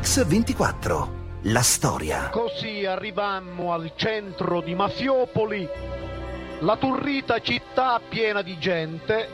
Mix24. 0.00 1.16
La 1.42 1.62
storia. 1.62 2.30
Così 2.30 2.84
arrivammo 2.84 3.72
al 3.72 3.92
centro 3.96 4.60
di 4.60 4.74
Mafiopoli, 4.74 5.68
la 6.60 6.76
turrita 6.76 7.40
città 7.40 8.00
piena 8.08 8.42
di 8.42 8.58
gente 8.58 9.28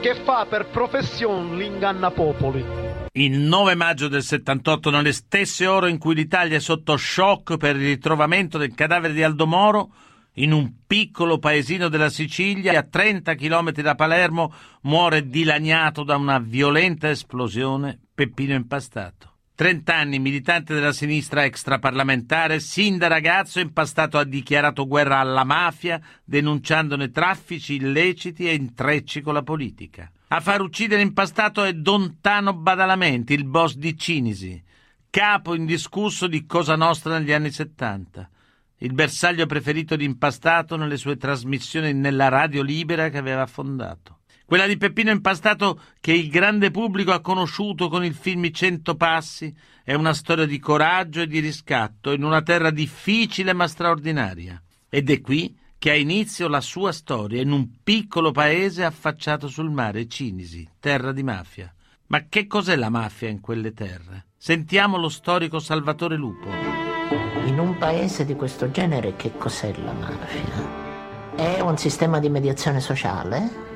che 0.00 0.14
fa 0.14 0.46
per 0.48 0.66
professione 0.66 1.56
l'ingannapopoli. 1.56 2.64
Il 3.12 3.38
9 3.38 3.74
maggio 3.74 4.08
del 4.08 4.22
78, 4.22 4.90
nelle 4.90 5.12
stesse 5.12 5.66
ore 5.66 5.90
in 5.90 5.98
cui 5.98 6.14
l'Italia 6.14 6.56
è 6.56 6.60
sotto 6.60 6.96
shock 6.96 7.56
per 7.56 7.76
il 7.76 7.86
ritrovamento 7.86 8.58
del 8.58 8.74
cadavere 8.74 9.12
di 9.12 9.22
Aldo 9.22 9.46
Moro, 9.46 9.92
in 10.34 10.52
un 10.52 10.72
piccolo 10.86 11.38
paesino 11.38 11.88
della 11.88 12.10
Sicilia, 12.10 12.78
a 12.78 12.86
30 12.88 13.34
km 13.34 13.72
da 13.82 13.94
Palermo, 13.94 14.52
muore 14.82 15.26
dilaniato 15.26 16.04
da 16.04 16.16
una 16.16 16.38
violenta 16.38 17.10
esplosione 17.10 17.98
Peppino 18.20 18.52
Impastato. 18.52 19.36
Trent'anni, 19.54 20.18
militante 20.18 20.74
della 20.74 20.92
sinistra 20.92 21.46
extraparlamentare, 21.46 22.60
sin 22.60 22.98
da 22.98 23.06
ragazzo 23.06 23.60
Impastato 23.60 24.18
ha 24.18 24.24
dichiarato 24.24 24.86
guerra 24.86 25.20
alla 25.20 25.42
mafia, 25.42 25.98
denunciandone 26.22 27.10
traffici 27.10 27.76
illeciti 27.76 28.46
e 28.46 28.52
intrecci 28.52 29.22
con 29.22 29.32
la 29.32 29.42
politica. 29.42 30.12
A 30.28 30.40
far 30.40 30.60
uccidere 30.60 31.00
Impastato 31.00 31.64
è 31.64 31.72
Don 31.72 32.18
Tano 32.20 32.52
Badalamenti, 32.52 33.32
il 33.32 33.46
boss 33.46 33.76
di 33.76 33.96
Cinisi, 33.96 34.62
capo 35.08 35.54
indiscusso 35.54 36.26
di 36.26 36.44
Cosa 36.44 36.76
Nostra 36.76 37.16
negli 37.16 37.32
anni 37.32 37.50
70 37.50 38.30
il 38.82 38.92
bersaglio 38.94 39.44
preferito 39.44 39.96
di 39.96 40.04
Impastato 40.04 40.76
nelle 40.76 40.96
sue 40.96 41.16
trasmissioni 41.16 41.92
nella 41.92 42.28
radio 42.28 42.62
libera 42.62 43.10
che 43.10 43.18
aveva 43.18 43.46
fondato. 43.46 44.19
Quella 44.50 44.66
di 44.66 44.78
Peppino 44.78 45.12
Impastato 45.12 45.80
che 46.00 46.12
il 46.12 46.28
grande 46.28 46.72
pubblico 46.72 47.12
ha 47.12 47.20
conosciuto 47.20 47.88
con 47.88 48.04
il 48.04 48.14
film 48.14 48.46
I 48.46 48.52
Cento 48.52 48.96
Passi 48.96 49.54
è 49.84 49.94
una 49.94 50.12
storia 50.12 50.44
di 50.44 50.58
coraggio 50.58 51.20
e 51.20 51.28
di 51.28 51.38
riscatto 51.38 52.10
in 52.10 52.24
una 52.24 52.42
terra 52.42 52.70
difficile 52.70 53.52
ma 53.52 53.68
straordinaria. 53.68 54.60
Ed 54.88 55.08
è 55.08 55.20
qui 55.20 55.56
che 55.78 55.92
ha 55.92 55.94
inizio 55.94 56.48
la 56.48 56.60
sua 56.60 56.90
storia 56.90 57.40
in 57.40 57.52
un 57.52 57.68
piccolo 57.84 58.32
paese 58.32 58.82
affacciato 58.82 59.46
sul 59.46 59.70
mare, 59.70 60.08
Cinisi, 60.08 60.68
terra 60.80 61.12
di 61.12 61.22
mafia. 61.22 61.72
Ma 62.08 62.24
che 62.28 62.48
cos'è 62.48 62.74
la 62.74 62.90
mafia 62.90 63.28
in 63.28 63.38
quelle 63.38 63.72
terre? 63.72 64.26
Sentiamo 64.36 64.96
lo 64.96 65.10
storico 65.10 65.60
Salvatore 65.60 66.16
Lupo. 66.16 66.48
In 67.44 67.56
un 67.56 67.78
paese 67.78 68.24
di 68.24 68.34
questo 68.34 68.72
genere 68.72 69.14
che 69.14 69.30
cos'è 69.38 69.72
la 69.76 69.92
mafia? 69.92 71.36
È 71.36 71.60
un 71.60 71.78
sistema 71.78 72.18
di 72.18 72.28
mediazione 72.28 72.80
sociale 72.80 73.68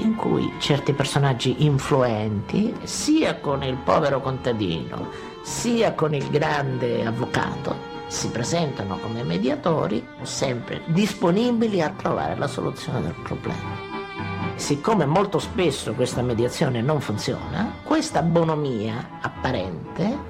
in 0.00 0.16
cui 0.16 0.52
certi 0.58 0.92
personaggi 0.92 1.64
influenti, 1.64 2.74
sia 2.82 3.36
con 3.36 3.62
il 3.62 3.76
povero 3.76 4.20
contadino, 4.20 5.08
sia 5.42 5.94
con 5.94 6.14
il 6.14 6.28
grande 6.28 7.04
avvocato, 7.04 7.74
si 8.06 8.28
presentano 8.30 8.98
come 8.98 9.22
mediatori, 9.22 10.04
sempre 10.22 10.82
disponibili 10.86 11.80
a 11.80 11.90
trovare 11.90 12.36
la 12.36 12.48
soluzione 12.48 13.02
del 13.02 13.14
problema. 13.22 13.88
Siccome 14.56 15.06
molto 15.06 15.38
spesso 15.38 15.94
questa 15.94 16.22
mediazione 16.22 16.82
non 16.82 17.00
funziona, 17.00 17.72
questa 17.82 18.22
bonomia 18.22 19.18
apparente 19.22 20.29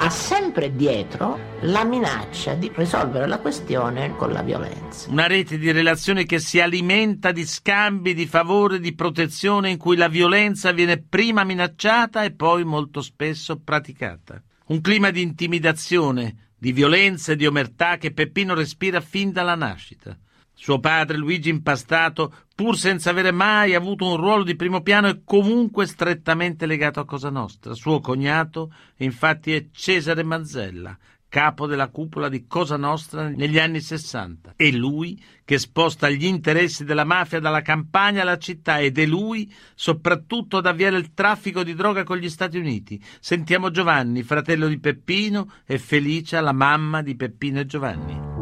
ha 0.00 0.10
sempre 0.10 0.74
dietro 0.74 1.56
la 1.62 1.84
minaccia 1.84 2.54
di 2.54 2.70
risolvere 2.74 3.26
la 3.26 3.40
questione 3.40 4.14
con 4.14 4.32
la 4.32 4.42
violenza. 4.42 5.10
Una 5.10 5.26
rete 5.26 5.58
di 5.58 5.72
relazioni 5.72 6.24
che 6.24 6.38
si 6.38 6.60
alimenta 6.60 7.32
di 7.32 7.44
scambi, 7.44 8.14
di 8.14 8.26
favore, 8.26 8.78
di 8.78 8.94
protezione 8.94 9.70
in 9.70 9.76
cui 9.76 9.96
la 9.96 10.08
violenza 10.08 10.70
viene 10.70 10.98
prima 10.98 11.42
minacciata 11.42 12.22
e 12.22 12.30
poi 12.30 12.64
molto 12.64 13.00
spesso 13.02 13.58
praticata. 13.58 14.40
Un 14.66 14.80
clima 14.80 15.10
di 15.10 15.22
intimidazione, 15.22 16.52
di 16.56 16.70
violenza 16.72 17.32
e 17.32 17.36
di 17.36 17.46
omertà 17.46 17.96
che 17.96 18.12
Peppino 18.12 18.54
respira 18.54 19.00
fin 19.00 19.32
dalla 19.32 19.56
nascita. 19.56 20.16
Suo 20.60 20.80
padre, 20.80 21.16
Luigi 21.16 21.50
Impastato, 21.50 22.34
pur 22.52 22.76
senza 22.76 23.10
avere 23.10 23.30
mai 23.30 23.76
avuto 23.76 24.04
un 24.04 24.16
ruolo 24.16 24.42
di 24.42 24.56
primo 24.56 24.80
piano, 24.80 25.06
è 25.06 25.20
comunque 25.24 25.86
strettamente 25.86 26.66
legato 26.66 26.98
a 26.98 27.04
Cosa 27.04 27.30
Nostra. 27.30 27.74
Suo 27.74 28.00
cognato, 28.00 28.72
infatti, 28.96 29.54
è 29.54 29.66
Cesare 29.70 30.24
Manzella, 30.24 30.98
capo 31.28 31.68
della 31.68 31.90
cupola 31.90 32.28
di 32.28 32.48
Cosa 32.48 32.76
Nostra 32.76 33.28
negli 33.28 33.56
anni 33.56 33.80
Sessanta. 33.80 34.54
È 34.56 34.68
lui 34.72 35.22
che 35.44 35.58
sposta 35.58 36.10
gli 36.10 36.24
interessi 36.24 36.84
della 36.84 37.04
mafia 37.04 37.38
dalla 37.38 37.62
campagna 37.62 38.22
alla 38.22 38.38
città 38.38 38.80
ed 38.80 38.98
è 38.98 39.06
lui 39.06 39.50
soprattutto 39.76 40.56
ad 40.56 40.66
avviare 40.66 40.96
il 40.96 41.14
traffico 41.14 41.62
di 41.62 41.74
droga 41.74 42.02
con 42.02 42.16
gli 42.16 42.28
Stati 42.28 42.58
Uniti. 42.58 43.00
Sentiamo 43.20 43.70
Giovanni, 43.70 44.24
fratello 44.24 44.66
di 44.66 44.80
Peppino, 44.80 45.52
e 45.64 45.78
Felicia, 45.78 46.40
la 46.40 46.52
mamma 46.52 47.00
di 47.00 47.14
Peppino 47.14 47.60
e 47.60 47.66
Giovanni. 47.66 48.37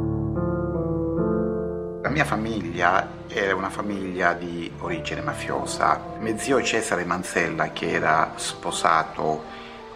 La 2.06 2.12
mia 2.12 2.24
famiglia 2.24 3.24
era 3.26 3.56
una 3.56 3.68
famiglia 3.68 4.32
di 4.32 4.70
origine 4.78 5.22
mafiosa. 5.22 6.00
Mio 6.20 6.38
zio 6.38 6.62
Cesare 6.62 7.04
Manzella, 7.04 7.72
che 7.72 7.90
era 7.90 8.30
sposato 8.36 9.42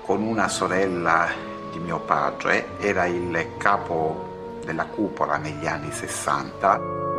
con 0.02 0.20
una 0.20 0.48
sorella 0.48 1.28
di 1.70 1.78
mio 1.78 2.00
padre, 2.00 2.70
era 2.80 3.04
il 3.04 3.50
capo 3.58 4.58
della 4.64 4.86
cupola 4.86 5.36
negli 5.36 5.68
anni 5.68 5.92
60 5.92 7.09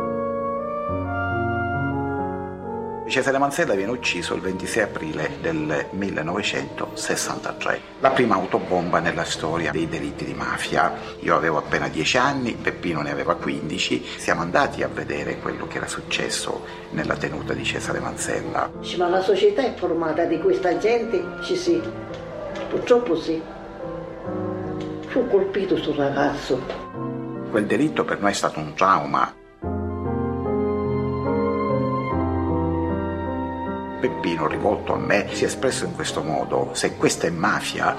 Cesare 3.12 3.36
Manzella 3.36 3.74
viene 3.74 3.92
ucciso 3.92 4.32
il 4.32 4.40
26 4.40 4.82
aprile 4.82 5.36
del 5.42 5.88
1963, 5.90 7.80
la 8.00 8.08
prima 8.08 8.36
autobomba 8.36 9.00
nella 9.00 9.24
storia 9.24 9.70
dei 9.70 9.86
delitti 9.86 10.24
di 10.24 10.32
mafia. 10.32 10.94
Io 11.20 11.36
avevo 11.36 11.58
appena 11.58 11.88
10 11.88 12.16
anni, 12.16 12.54
Peppino 12.54 13.02
ne 13.02 13.10
aveva 13.10 13.34
15, 13.34 14.02
siamo 14.16 14.40
andati 14.40 14.82
a 14.82 14.88
vedere 14.88 15.36
quello 15.40 15.66
che 15.66 15.76
era 15.76 15.88
successo 15.88 16.64
nella 16.92 17.16
tenuta 17.16 17.52
di 17.52 17.64
Cesare 17.64 18.00
Manzella. 18.00 18.70
Ma 18.96 19.08
la 19.08 19.20
società 19.20 19.62
è 19.62 19.74
formata 19.74 20.24
di 20.24 20.38
questa 20.38 20.78
gente? 20.78 21.22
Ci 21.42 21.54
sì, 21.54 21.82
purtroppo 22.70 23.14
sì. 23.14 23.38
Fu 25.08 25.28
colpito 25.28 25.76
sul 25.76 25.96
ragazzo. 25.96 26.58
Quel 27.50 27.66
delitto 27.66 28.06
per 28.06 28.22
noi 28.22 28.30
è 28.30 28.34
stato 28.34 28.58
un 28.58 28.72
trauma, 28.72 29.34
Peppino 34.02 34.48
rivolto 34.48 34.94
a 34.94 34.96
me 34.96 35.28
si 35.30 35.44
è 35.44 35.46
espresso 35.46 35.84
in 35.84 35.94
questo 35.94 36.24
modo, 36.24 36.70
se 36.72 36.96
questa 36.96 37.28
è 37.28 37.30
mafia, 37.30 37.96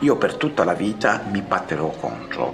io 0.00 0.16
per 0.16 0.34
tutta 0.34 0.64
la 0.64 0.72
vita 0.74 1.22
mi 1.30 1.40
batterò 1.40 1.88
contro. 2.00 2.52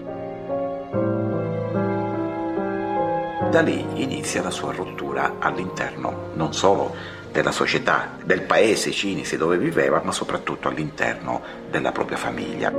Da 3.50 3.62
lì 3.62 3.82
inizia 3.94 4.42
la 4.42 4.50
sua 4.50 4.74
rottura 4.74 5.36
all'interno 5.38 6.32
non 6.34 6.52
solo 6.52 6.94
della 7.32 7.50
società, 7.50 8.10
del 8.22 8.42
paese 8.42 8.90
cinese 8.90 9.38
dove 9.38 9.56
viveva, 9.56 10.02
ma 10.04 10.12
soprattutto 10.12 10.68
all'interno 10.68 11.40
della 11.70 11.92
propria 11.92 12.18
famiglia. 12.18 12.70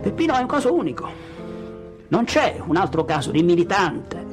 Peppino 0.00 0.34
è 0.34 0.38
un 0.38 0.46
caso 0.46 0.72
unico. 0.72 1.10
Non 2.06 2.22
c'è 2.22 2.60
un 2.64 2.76
altro 2.76 3.04
caso 3.04 3.32
di 3.32 3.42
militante 3.42 4.27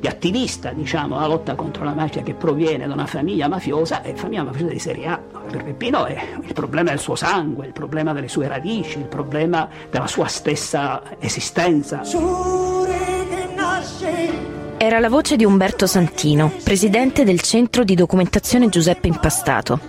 di 0.00 0.06
attivista, 0.06 0.70
diciamo, 0.70 1.18
la 1.18 1.26
lotta 1.26 1.54
contro 1.54 1.84
la 1.84 1.92
mafia 1.92 2.22
che 2.22 2.34
proviene 2.34 2.86
da 2.86 2.92
una 2.92 3.06
famiglia 3.06 3.48
mafiosa 3.48 4.02
è 4.02 4.14
famiglia 4.14 4.44
mafiosa 4.44 4.72
di 4.72 4.78
serie 4.78 5.06
A. 5.06 5.18
Per 5.18 5.64
Peppino 5.64 6.04
è 6.04 6.16
il 6.40 6.52
problema 6.52 6.90
del 6.90 7.00
suo 7.00 7.16
sangue, 7.16 7.66
il 7.66 7.72
problema 7.72 8.12
delle 8.12 8.28
sue 8.28 8.46
radici, 8.46 8.98
il 8.98 9.06
problema 9.06 9.68
della 9.90 10.06
sua 10.06 10.26
stessa 10.26 11.02
esistenza. 11.18 12.02
Era 14.76 15.00
la 15.00 15.08
voce 15.08 15.34
di 15.34 15.44
Umberto 15.44 15.86
Santino, 15.86 16.52
presidente 16.62 17.24
del 17.24 17.40
centro 17.40 17.82
di 17.82 17.96
documentazione 17.96 18.68
Giuseppe 18.68 19.08
Impastato. 19.08 19.80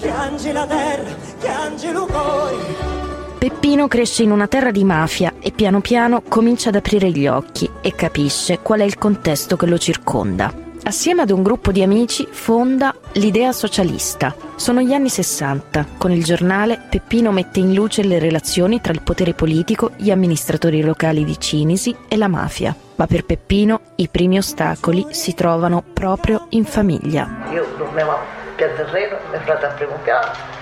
Piange 0.00 0.52
la 0.52 0.66
terra, 0.66 1.14
piange 1.38 1.92
l'ucori. 1.92 2.99
Peppino 3.40 3.88
cresce 3.88 4.22
in 4.22 4.32
una 4.32 4.48
terra 4.48 4.70
di 4.70 4.84
mafia 4.84 5.32
e 5.40 5.50
piano 5.50 5.80
piano 5.80 6.20
comincia 6.20 6.68
ad 6.68 6.74
aprire 6.74 7.10
gli 7.10 7.26
occhi 7.26 7.70
e 7.80 7.94
capisce 7.94 8.58
qual 8.58 8.80
è 8.80 8.84
il 8.84 8.98
contesto 8.98 9.56
che 9.56 9.64
lo 9.64 9.78
circonda. 9.78 10.52
Assieme 10.82 11.22
ad 11.22 11.30
un 11.30 11.42
gruppo 11.42 11.72
di 11.72 11.82
amici 11.82 12.28
fonda 12.30 12.94
l'idea 13.12 13.52
socialista. 13.52 14.36
Sono 14.56 14.82
gli 14.82 14.92
anni 14.92 15.08
60. 15.08 15.86
Con 15.96 16.12
il 16.12 16.22
giornale 16.22 16.82
Peppino 16.90 17.32
mette 17.32 17.60
in 17.60 17.72
luce 17.72 18.02
le 18.02 18.18
relazioni 18.18 18.82
tra 18.82 18.92
il 18.92 19.00
potere 19.00 19.32
politico, 19.32 19.92
gli 19.96 20.10
amministratori 20.10 20.82
locali 20.82 21.24
di 21.24 21.40
Cinisi 21.40 21.96
e 22.08 22.18
la 22.18 22.28
mafia. 22.28 22.76
Ma 22.96 23.06
per 23.06 23.24
Peppino 23.24 23.80
i 23.96 24.08
primi 24.08 24.36
ostacoli 24.36 25.06
si 25.12 25.32
trovano 25.32 25.82
proprio 25.94 26.44
in 26.50 26.66
famiglia. 26.66 27.48
Io 27.52 27.66
dormevo 27.78 28.10
a 28.10 28.20
pian 28.54 28.76
terreno, 28.76 29.16
mio 29.30 29.40
fratello 29.40 29.66
al 29.66 29.74
primo 29.76 29.98
piano 30.04 30.59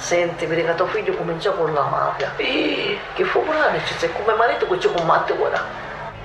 Senti, 0.00 0.46
vedi 0.46 0.62
che 0.64 0.74
tuo 0.74 0.86
figlio 0.86 1.14
comincia 1.14 1.50
con 1.52 1.72
la 1.72 1.82
mafia. 1.82 2.34
E, 2.36 2.98
che 3.14 3.24
fu 3.24 3.44
buono, 3.44 3.60
c'è 3.98 4.10
come 4.12 4.34
marito 4.34 4.66
che 4.66 4.80
ci 4.80 4.90
combatte 4.90 5.32
ora. 5.32 5.62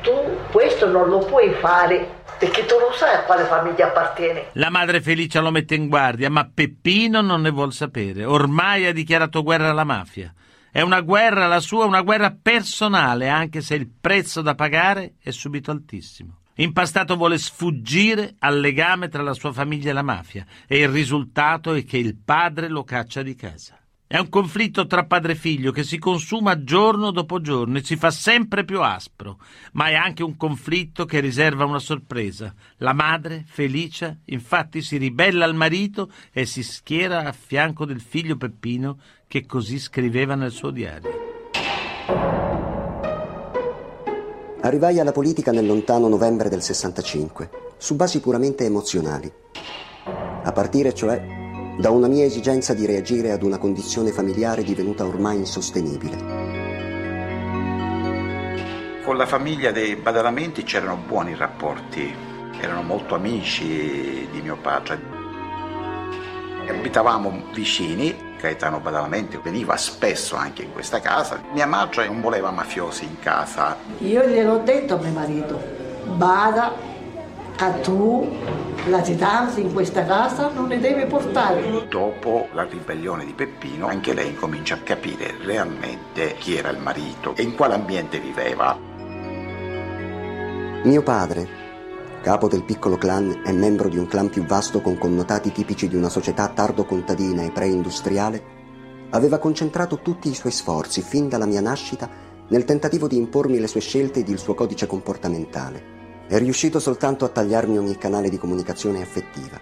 tu 0.01 0.37
questo 0.51 0.87
non 0.87 1.09
lo 1.09 1.19
puoi 1.19 1.51
fare 1.53 2.23
perché 2.37 2.65
tu 2.65 2.77
non 2.77 2.93
sai 2.93 3.15
a 3.15 3.23
quale 3.23 3.43
famiglia 3.43 3.87
appartiene. 3.87 4.49
La 4.53 4.69
madre 4.69 5.01
Felicia 5.01 5.41
lo 5.41 5.51
mette 5.51 5.75
in 5.75 5.87
guardia, 5.87 6.29
ma 6.29 6.49
Peppino 6.51 7.21
non 7.21 7.41
ne 7.41 7.49
vuol 7.49 7.73
sapere. 7.73 8.23
Ormai 8.23 8.85
ha 8.85 8.93
dichiarato 8.93 9.43
guerra 9.43 9.69
alla 9.69 9.83
mafia. 9.83 10.33
È 10.71 10.81
una 10.81 11.01
guerra, 11.01 11.47
la 11.47 11.59
sua, 11.59 11.85
una 11.85 12.01
guerra 12.01 12.35
personale, 12.39 13.29
anche 13.29 13.61
se 13.61 13.75
il 13.75 13.89
prezzo 13.89 14.41
da 14.41 14.55
pagare 14.55 15.15
è 15.21 15.31
subito 15.31 15.71
altissimo. 15.71 16.39
Impastato 16.57 17.17
vuole 17.17 17.37
sfuggire 17.37 18.35
al 18.39 18.59
legame 18.59 19.09
tra 19.09 19.21
la 19.21 19.33
sua 19.33 19.51
famiglia 19.51 19.89
e 19.89 19.93
la 19.93 20.01
mafia 20.01 20.45
e 20.67 20.79
il 20.79 20.87
risultato 20.87 21.73
è 21.73 21.83
che 21.83 21.97
il 21.97 22.15
padre 22.15 22.69
lo 22.69 22.85
caccia 22.85 23.21
di 23.21 23.35
casa. 23.35 23.77
È 24.07 24.17
un 24.17 24.29
conflitto 24.29 24.85
tra 24.85 25.05
padre 25.05 25.33
e 25.33 25.35
figlio 25.35 25.71
che 25.71 25.83
si 25.83 25.97
consuma 25.97 26.63
giorno 26.63 27.11
dopo 27.11 27.41
giorno 27.41 27.79
e 27.79 27.83
si 27.83 27.97
fa 27.97 28.11
sempre 28.11 28.63
più 28.63 28.81
aspro, 28.81 29.39
ma 29.73 29.87
è 29.87 29.95
anche 29.95 30.23
un 30.23 30.37
conflitto 30.37 31.03
che 31.03 31.19
riserva 31.19 31.65
una 31.65 31.79
sorpresa. 31.79 32.53
La 32.77 32.93
madre, 32.93 33.43
Felicia, 33.45 34.15
infatti 34.25 34.81
si 34.81 34.95
ribella 34.95 35.43
al 35.43 35.55
marito 35.55 36.09
e 36.31 36.45
si 36.45 36.63
schiera 36.63 37.23
a 37.23 37.33
fianco 37.33 37.83
del 37.83 37.99
figlio 37.99 38.37
Peppino 38.37 38.99
che 39.27 39.45
così 39.45 39.77
scriveva 39.79 40.35
nel 40.35 40.51
suo 40.51 40.69
diario. 40.69 42.44
Arrivai 44.65 44.99
alla 44.99 45.11
politica 45.11 45.51
nel 45.51 45.67
lontano 45.67 46.07
novembre 46.07 46.49
del 46.49 46.63
65, 46.63 47.49
su 47.77 47.95
basi 47.95 48.19
puramente 48.19 48.65
emozionali. 48.65 49.31
A 50.41 50.51
partire, 50.51 50.91
cioè, 50.91 51.23
da 51.77 51.91
una 51.91 52.07
mia 52.07 52.25
esigenza 52.25 52.73
di 52.73 52.87
reagire 52.87 53.29
ad 53.31 53.43
una 53.43 53.59
condizione 53.59 54.11
familiare 54.11 54.63
divenuta 54.63 55.05
ormai 55.05 55.37
insostenibile. 55.37 56.17
Con 59.03 59.17
la 59.17 59.27
famiglia 59.27 59.71
dei 59.71 59.97
Badalamenti 59.97 60.63
c'erano 60.63 60.97
buoni 60.97 61.35
rapporti, 61.35 62.11
erano 62.59 62.81
molto 62.81 63.13
amici 63.13 64.27
di 64.31 64.41
mio 64.41 64.57
padre. 64.59 65.24
Abitavamo 66.67 67.43
vicini, 67.53 68.35
Gaetano 68.39 68.79
Badalamenti 68.79 69.39
veniva 69.41 69.77
spesso 69.77 70.35
anche 70.35 70.63
in 70.63 70.71
questa 70.71 70.99
casa. 70.99 71.41
Mia 71.53 71.65
madre 71.65 72.07
non 72.07 72.21
voleva 72.21 72.51
mafiosi 72.51 73.05
in 73.05 73.19
casa. 73.19 73.77
Io 73.99 74.23
gliel'ho 74.25 74.59
detto 74.59 74.95
a 74.95 74.97
mio 74.97 75.11
marito, 75.11 75.61
bada 76.05 76.93
a 77.57 77.71
tu 77.81 78.29
latitanza 78.87 79.59
in 79.59 79.73
questa 79.73 80.05
casa 80.05 80.49
non 80.49 80.67
ne 80.67 80.79
devi 80.79 81.05
portare. 81.05 81.87
Dopo 81.87 82.49
la 82.53 82.63
ribellione 82.63 83.25
di 83.25 83.33
Peppino, 83.33 83.87
anche 83.87 84.13
lei 84.13 84.29
incomincia 84.29 84.75
a 84.75 84.79
capire 84.79 85.35
realmente 85.41 86.35
chi 86.37 86.55
era 86.55 86.69
il 86.69 86.79
marito 86.79 87.35
e 87.35 87.43
in 87.43 87.55
quale 87.55 87.75
ambiente 87.75 88.19
viveva. 88.19 88.77
Mio 90.83 91.01
padre, 91.01 91.64
capo 92.25 92.47
del 92.47 92.63
piccolo 92.63 92.97
clan 92.97 93.43
e 93.45 93.51
membro 93.51 93.87
di 93.87 93.99
un 93.99 94.07
clan 94.07 94.31
più 94.31 94.43
vasto 94.45 94.81
con 94.81 94.97
connotati 94.97 95.51
tipici 95.51 95.87
di 95.87 95.95
una 95.95 96.09
società 96.09 96.47
tardo 96.47 96.83
contadina 96.83 97.43
e 97.43 97.51
preindustriale, 97.51 98.43
aveva 99.11 99.37
concentrato 99.37 99.99
tutti 99.99 100.27
i 100.27 100.33
suoi 100.33 100.51
sforzi 100.51 101.03
fin 101.03 101.29
dalla 101.29 101.45
mia 101.45 101.61
nascita 101.61 102.09
nel 102.47 102.65
tentativo 102.65 103.07
di 103.07 103.15
impormi 103.15 103.59
le 103.59 103.67
sue 103.67 103.79
scelte 103.79 104.21
ed 104.21 104.29
il 104.29 104.39
suo 104.39 104.55
codice 104.55 104.87
comportamentale 104.87 106.25
è 106.27 106.39
riuscito 106.39 106.79
soltanto 106.79 107.25
a 107.25 107.29
tagliarmi 107.29 107.77
ogni 107.77 107.95
canale 107.95 108.29
di 108.29 108.39
comunicazione 108.39 109.03
affettiva 109.03 109.61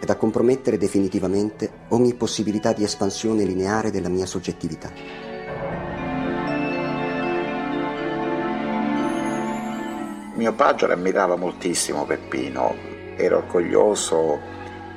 ed 0.00 0.08
a 0.08 0.14
compromettere 0.14 0.78
definitivamente 0.78 1.86
ogni 1.88 2.14
possibilità 2.14 2.72
di 2.72 2.84
espansione 2.84 3.42
lineare 3.42 3.90
della 3.90 4.08
mia 4.08 4.26
soggettività. 4.26 5.33
Mio 10.34 10.52
padre 10.52 10.92
ammirava 10.92 11.36
moltissimo 11.36 12.04
Peppino, 12.04 12.74
era 13.14 13.36
orgoglioso 13.36 14.40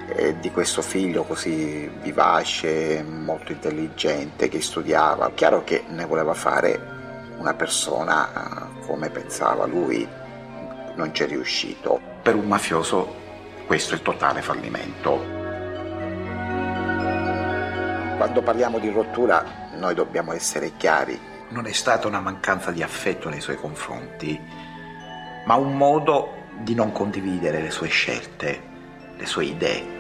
eh, 0.08 0.40
di 0.40 0.50
questo 0.50 0.82
figlio 0.82 1.26
così 1.26 1.88
vivace, 2.02 3.04
molto 3.04 3.52
intelligente, 3.52 4.50
che 4.50 4.60
studiava. 4.62 5.30
Chiaro 5.36 5.64
che 5.64 5.84
ne 5.90 6.06
voleva 6.06 6.34
fare 6.34 7.36
una 7.38 7.54
persona 7.54 8.30
eh, 8.82 8.86
come 8.88 9.12
pensava 9.12 9.68
lui, 9.68 10.08
non 10.96 11.12
c'è 11.12 11.28
riuscito. 11.28 12.02
Per 12.24 12.34
un 12.34 12.48
mafioso 12.48 13.14
questo 13.68 13.94
è 13.94 13.98
il 13.98 14.02
totale 14.02 14.42
fallimento. 14.42 15.24
Quando 18.18 18.42
parliamo 18.42 18.80
di 18.80 18.90
rottura 18.90 19.70
noi 19.76 19.94
dobbiamo 19.94 20.34
essere 20.34 20.72
chiari, 20.78 21.20
non 21.50 21.68
è 21.68 21.72
stata 21.74 22.08
una 22.08 22.22
mancanza 22.22 22.72
di 22.72 22.82
affetto 22.82 23.30
nei 23.30 23.40
suoi 23.40 23.56
confronti, 23.56 24.66
ma 25.48 25.56
un 25.56 25.78
modo 25.78 26.34
di 26.60 26.76
non 26.76 26.92
condividere 26.92 27.62
le 27.62 27.72
sue 27.72 27.88
scelte, 27.88 28.62
le 29.16 29.26
sue 29.26 29.46
idee. 29.46 29.96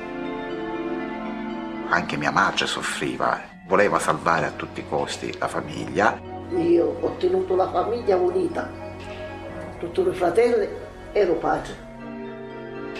Anche 1.88 2.18
mia 2.18 2.32
madre 2.32 2.68
soffriva, 2.68 3.40
voleva 3.66 3.98
salvare 3.98 4.48
a 4.48 4.52
tutti 4.52 4.82
i 4.82 4.88
costi 4.88 5.34
la 5.38 5.48
famiglia. 5.48 6.20
Io 6.50 6.98
ho 7.00 7.16
tenuto 7.16 7.56
la 7.56 7.72
famiglia 7.72 8.18
unita, 8.18 8.70
tutti 9.80 10.02
i 10.02 10.14
fratelli 10.14 10.68
ero 11.14 11.36
padre. 11.36 11.86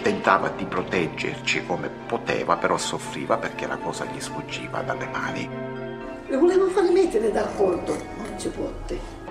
Tentava 0.00 0.48
di 0.48 0.64
proteggerci 0.64 1.66
come 1.66 1.90
poteva, 2.06 2.56
però 2.56 2.78
soffriva 2.78 3.36
perché 3.36 3.66
la 3.66 3.76
cosa 3.76 4.06
gli 4.06 4.20
sfuggiva 4.20 4.80
dalle 4.80 5.06
mani. 5.08 5.50
Le 6.28 6.36
volevo 6.38 6.68
far 6.68 6.90
mettere 6.90 7.30
d'accordo, 7.30 7.94
non 8.16 8.38
si 8.38 8.48
può. 8.48 8.70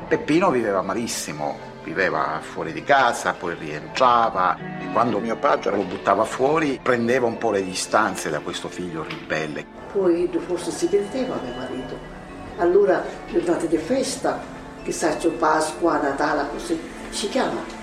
Peppino 0.08 0.52
viveva 0.52 0.84
malissimo, 0.84 1.77
viveva 1.88 2.40
fuori 2.42 2.74
di 2.74 2.84
casa, 2.84 3.34
poi 3.34 3.56
rientrava 3.56 4.58
e 4.58 4.92
quando 4.92 5.20
mio 5.20 5.38
padre 5.38 5.72
lo 5.72 5.84
buttava 5.84 6.26
fuori 6.26 6.80
prendeva 6.84 7.28
un 7.28 7.38
po' 7.38 7.52
le 7.52 7.64
distanze 7.64 8.30
da 8.30 8.40
questo 8.40 8.68
figlio 8.68 9.06
ribelle. 9.08 9.66
Poi 9.94 10.30
forse 10.46 10.72
si 10.72 10.88
penteva 10.88 11.40
mio 11.42 11.54
marito. 11.56 11.98
Allora 12.58 13.02
le 13.28 13.42
date 13.42 13.68
di 13.68 13.78
festa, 13.78 14.40
che 14.84 14.92
sa, 14.92 15.16
Pasqua, 15.40 16.02
Natale, 16.02 16.50
così, 16.52 16.78
si 17.10 17.30
chiama 17.30 17.77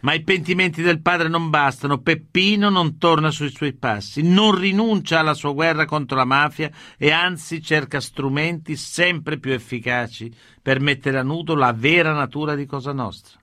ma 0.00 0.14
i 0.14 0.22
pentimenti 0.22 0.82
del 0.82 1.00
padre 1.00 1.28
non 1.28 1.50
bastano. 1.50 1.98
Peppino 1.98 2.68
non 2.68 2.98
torna 2.98 3.30
sui 3.30 3.50
suoi 3.50 3.74
passi, 3.74 4.22
non 4.22 4.54
rinuncia 4.58 5.20
alla 5.20 5.34
sua 5.34 5.52
guerra 5.52 5.84
contro 5.84 6.16
la 6.16 6.24
mafia 6.24 6.70
e 6.96 7.10
anzi 7.10 7.62
cerca 7.62 8.00
strumenti 8.00 8.76
sempre 8.76 9.38
più 9.38 9.52
efficaci 9.52 10.32
per 10.62 10.80
mettere 10.80 11.18
a 11.18 11.22
nudo 11.22 11.54
la 11.54 11.72
vera 11.72 12.12
natura 12.12 12.54
di 12.54 12.66
Cosa 12.66 12.92
Nostra. 12.92 13.38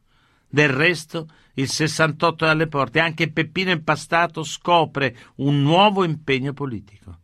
Del 0.48 0.70
resto, 0.70 1.28
il 1.56 1.68
68 1.68 2.46
è 2.46 2.50
alle 2.50 2.68
porte 2.68 3.00
e 3.00 3.02
anche 3.02 3.32
Peppino 3.32 3.72
Impastato 3.72 4.44
scopre 4.44 5.16
un 5.36 5.62
nuovo 5.62 6.04
impegno 6.04 6.54
politico. 6.54 7.18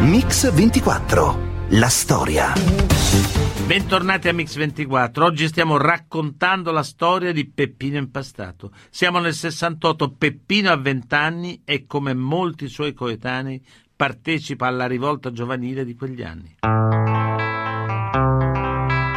Mix 0.00 0.52
24 0.52 1.53
la 1.74 1.88
storia. 1.88 2.52
Bentornati 3.66 4.28
a 4.28 4.32
Mix24. 4.32 5.22
Oggi 5.22 5.48
stiamo 5.48 5.76
raccontando 5.76 6.70
la 6.70 6.82
storia 6.82 7.32
di 7.32 7.48
Peppino 7.48 7.98
Impastato. 7.98 8.70
Siamo 8.90 9.18
nel 9.18 9.34
68, 9.34 10.12
Peppino 10.12 10.70
ha 10.70 10.76
20 10.76 11.14
anni 11.14 11.62
e 11.64 11.86
come 11.86 12.14
molti 12.14 12.68
suoi 12.68 12.92
coetanei 12.92 13.64
partecipa 13.96 14.66
alla 14.66 14.86
rivolta 14.86 15.32
giovanile 15.32 15.84
di 15.84 15.94
quegli 15.94 16.22
anni. 16.22 16.56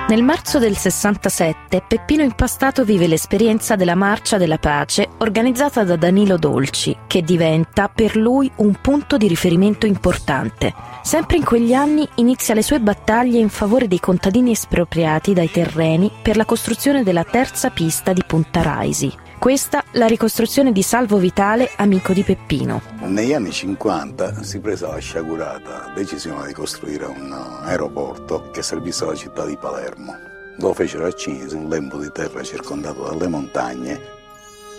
Nel 0.10 0.24
marzo 0.24 0.58
del 0.58 0.78
67 0.78 1.84
Peppino 1.86 2.24
Impastato 2.24 2.86
vive 2.86 3.08
l'esperienza 3.08 3.76
della 3.76 3.94
Marcia 3.94 4.38
della 4.38 4.58
Pace 4.58 5.10
organizzata 5.18 5.84
da 5.84 5.98
Danilo 5.98 6.38
Dolci, 6.38 6.96
che 7.08 7.24
diventa 7.24 7.90
per 7.90 8.16
lui 8.16 8.50
un 8.58 8.80
punto 8.80 9.18
di 9.18 9.28
riferimento 9.28 9.86
importante. 9.86 10.74
Sempre 11.04 11.36
in 11.36 11.44
quegli 11.44 11.74
anni 11.74 12.08
inizia 12.16 12.54
le 12.54 12.64
sue 12.64 12.80
battaglie 12.80 13.40
in 13.40 13.50
favore 13.50 13.90
dei 13.90 14.00
contadini 14.00 14.52
espropriati 14.52 15.34
dai 15.34 15.52
terreni 15.52 16.10
per 16.22 16.38
la 16.38 16.46
costruzione 16.46 17.04
della 17.04 17.26
terza 17.26 17.70
pista 17.70 18.14
di 18.14 18.24
Punta 18.26 18.62
Raisi. 18.62 19.26
Questa 19.40 19.84
la 19.92 20.08
ricostruzione 20.08 20.72
di 20.72 20.82
Salvo 20.82 21.18
Vitale, 21.18 21.70
amico 21.78 22.12
di 22.12 22.24
Peppino. 22.24 22.82
Negli 23.02 23.34
anni 23.34 23.52
50 23.52 24.42
si 24.42 24.60
prese 24.60 24.88
la 24.88 24.98
sciagurata 24.98 25.92
decisione 25.94 26.48
di 26.48 26.54
costruire 26.54 27.06
un 27.06 27.32
aeroporto 27.62 28.50
che 28.52 28.64
servisse 28.64 29.04
alla 29.04 29.14
città 29.14 29.46
di 29.46 29.56
Palermo. 29.56 30.16
Lo 30.58 30.74
fecero 30.74 31.06
a 31.06 31.12
Cinisi, 31.14 31.56
un 31.56 31.70
lembo 31.70 32.00
di 32.00 32.10
terra 32.12 32.42
circondato 32.42 33.04
dalle 33.04 33.28
montagne. 33.28 34.02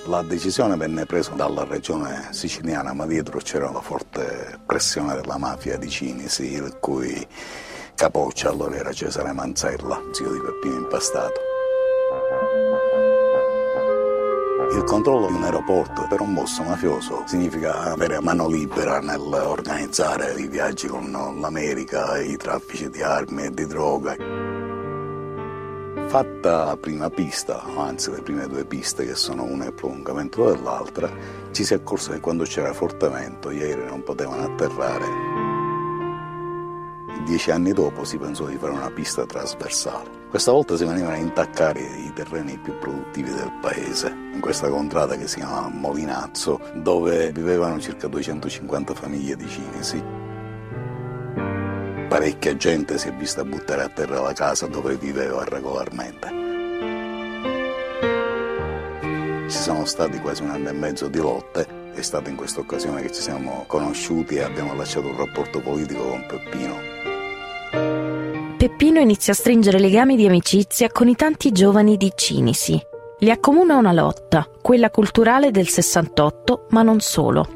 La 0.06 0.22
decisione 0.22 0.76
venne 0.76 1.06
presa 1.06 1.30
dalla 1.34 1.64
regione 1.64 2.26
siciliana, 2.30 2.92
ma 2.92 3.06
dietro 3.06 3.38
c'era 3.38 3.68
una 3.68 3.80
forte 3.80 4.58
pressione 4.66 5.14
della 5.14 5.38
mafia 5.38 5.78
di 5.78 5.88
Cinisi, 5.88 6.52
il 6.52 6.78
cui 6.80 7.24
capoccia 7.94 8.50
allora 8.50 8.74
era 8.74 8.92
Cesare 8.92 9.32
Manzella, 9.32 10.02
zio 10.10 10.32
di 10.32 10.40
Peppino 10.40 10.78
Impastato. 10.78 11.47
Il 14.70 14.84
controllo 14.84 15.28
di 15.28 15.32
un 15.32 15.44
aeroporto 15.44 16.06
per 16.08 16.20
un 16.20 16.34
boss 16.34 16.60
mafioso 16.60 17.22
significa 17.26 17.90
avere 17.90 18.20
mano 18.20 18.48
libera 18.48 19.00
nell'organizzare 19.00 20.34
i 20.34 20.46
viaggi 20.46 20.86
con 20.86 21.10
l'America, 21.10 22.20
i 22.20 22.36
traffici 22.36 22.90
di 22.90 23.00
armi 23.00 23.44
e 23.44 23.50
di 23.50 23.66
droga. 23.66 24.14
Fatta 26.08 26.64
la 26.64 26.76
prima 26.76 27.08
pista, 27.08 27.62
anzi 27.76 28.10
le 28.10 28.20
prime 28.20 28.46
due 28.46 28.66
piste 28.66 29.06
che 29.06 29.14
sono 29.14 29.44
una 29.44 29.64
il 29.64 29.72
prolungamento 29.72 30.44
dell'altra, 30.44 31.10
ci 31.50 31.64
si 31.64 31.72
è 31.72 31.76
accorso 31.76 32.12
che 32.12 32.20
quando 32.20 32.44
c'era 32.44 32.74
forte 32.74 33.08
vento 33.08 33.50
gli 33.50 33.62
aerei 33.62 33.86
non 33.86 34.02
potevano 34.02 34.42
atterrare. 34.42 35.06
Dieci 37.24 37.50
anni 37.50 37.72
dopo 37.72 38.04
si 38.04 38.18
pensò 38.18 38.44
di 38.44 38.56
fare 38.56 38.72
una 38.72 38.90
pista 38.90 39.24
trasversale. 39.24 40.17
Questa 40.28 40.52
volta 40.52 40.76
si 40.76 40.84
venivano 40.84 41.14
a 41.14 41.18
intaccare 41.18 41.80
i 41.80 42.12
terreni 42.12 42.58
più 42.58 42.76
produttivi 42.78 43.30
del 43.30 43.50
paese, 43.62 44.08
in 44.08 44.40
questa 44.40 44.68
contrada 44.68 45.16
che 45.16 45.26
si 45.26 45.36
chiama 45.36 45.68
Molinazzo, 45.68 46.60
dove 46.74 47.32
vivevano 47.32 47.80
circa 47.80 48.08
250 48.08 48.92
famiglie 48.92 49.36
di 49.36 49.48
cinesi. 49.48 50.04
Parecchia 52.08 52.54
gente 52.56 52.98
si 52.98 53.08
è 53.08 53.14
vista 53.14 53.42
buttare 53.42 53.82
a 53.82 53.88
terra 53.88 54.20
la 54.20 54.34
casa 54.34 54.66
dove 54.66 54.96
viveva 54.96 55.44
regolarmente. 55.44 56.28
Ci 59.48 59.58
sono 59.58 59.86
stati 59.86 60.18
quasi 60.18 60.42
un 60.42 60.50
anno 60.50 60.68
e 60.68 60.72
mezzo 60.72 61.08
di 61.08 61.18
lotte, 61.18 61.92
è 61.94 62.02
stata 62.02 62.28
in 62.28 62.36
questa 62.36 62.60
occasione 62.60 63.00
che 63.00 63.12
ci 63.12 63.22
siamo 63.22 63.64
conosciuti 63.66 64.34
e 64.34 64.42
abbiamo 64.42 64.74
lasciato 64.74 65.06
un 65.06 65.16
rapporto 65.16 65.60
politico 65.60 66.02
con 66.02 66.26
Peppino. 66.26 66.97
Peppino 68.58 68.98
inizia 68.98 69.34
a 69.34 69.36
stringere 69.36 69.78
legami 69.78 70.16
di 70.16 70.26
amicizia 70.26 70.88
con 70.90 71.06
i 71.06 71.14
tanti 71.14 71.52
giovani 71.52 71.96
di 71.96 72.10
Cinisi. 72.12 72.76
Li 73.20 73.30
accomuna 73.30 73.76
una 73.76 73.92
lotta, 73.92 74.50
quella 74.60 74.90
culturale 74.90 75.52
del 75.52 75.68
68, 75.68 76.66
ma 76.70 76.82
non 76.82 76.98
solo. 76.98 77.46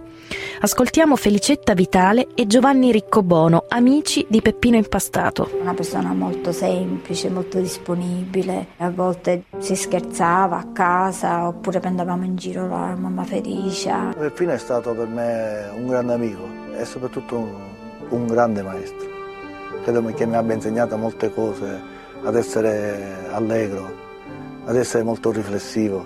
Ascoltiamo 0.61 1.17
Felicetta 1.17 1.75
Vitale 1.75 2.29
e 2.37 2.47
Giovanni 2.47 2.93
Riccobono, 2.93 3.65
amici 3.67 4.25
di 4.29 4.41
Peppino 4.41 4.77
Impastato. 4.77 5.51
Una 5.61 5.75
persona 5.75 6.13
molto 6.13 6.53
semplice, 6.53 7.29
molto 7.31 7.59
disponibile. 7.59 8.69
A 8.77 8.91
volte 8.91 9.47
si 9.59 9.75
scherzava 9.75 10.57
a 10.57 10.69
casa 10.73 11.49
oppure 11.49 11.81
prendevamo 11.81 12.25
in 12.25 12.37
giro 12.37 12.69
la 12.69 12.95
mamma 12.97 13.25
Felicia. 13.25 14.15
Peppino 14.17 14.53
è 14.53 14.59
stato 14.59 14.95
per 14.95 15.09
me 15.09 15.69
un 15.75 15.89
grande 15.89 16.13
amico 16.13 16.47
e 16.79 16.85
soprattutto 16.85 17.39
un, 17.39 17.55
un 18.11 18.27
grande 18.29 18.63
maestro 18.63 19.12
credo 19.83 20.03
che 20.15 20.27
mi 20.27 20.37
abbia 20.37 20.55
insegnato 20.55 20.97
molte 20.97 21.33
cose, 21.33 21.81
ad 22.25 22.37
essere 22.37 23.27
allegro, 23.31 23.93
ad 24.65 24.77
essere 24.77 25.03
molto 25.03 25.31
riflessivo, 25.33 26.05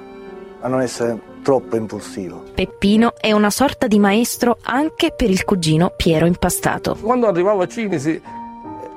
a 0.61 0.69
non 0.69 0.81
essere 0.81 1.21
troppo 1.43 1.77
impulsivo. 1.77 2.43
Peppino 2.55 3.13
è 3.17 3.33
una 3.33 3.51
sorta 3.51 3.87
di 3.87 3.99
maestro 3.99 4.59
anche 4.63 5.13
per 5.15 5.31
il 5.31 5.45
cugino 5.45 5.93
Piero 5.95 6.27
Impastato. 6.27 6.97
Quando 7.01 7.29
arrivavo 7.29 7.63
a 7.63 7.69
Cinisi 7.69 8.21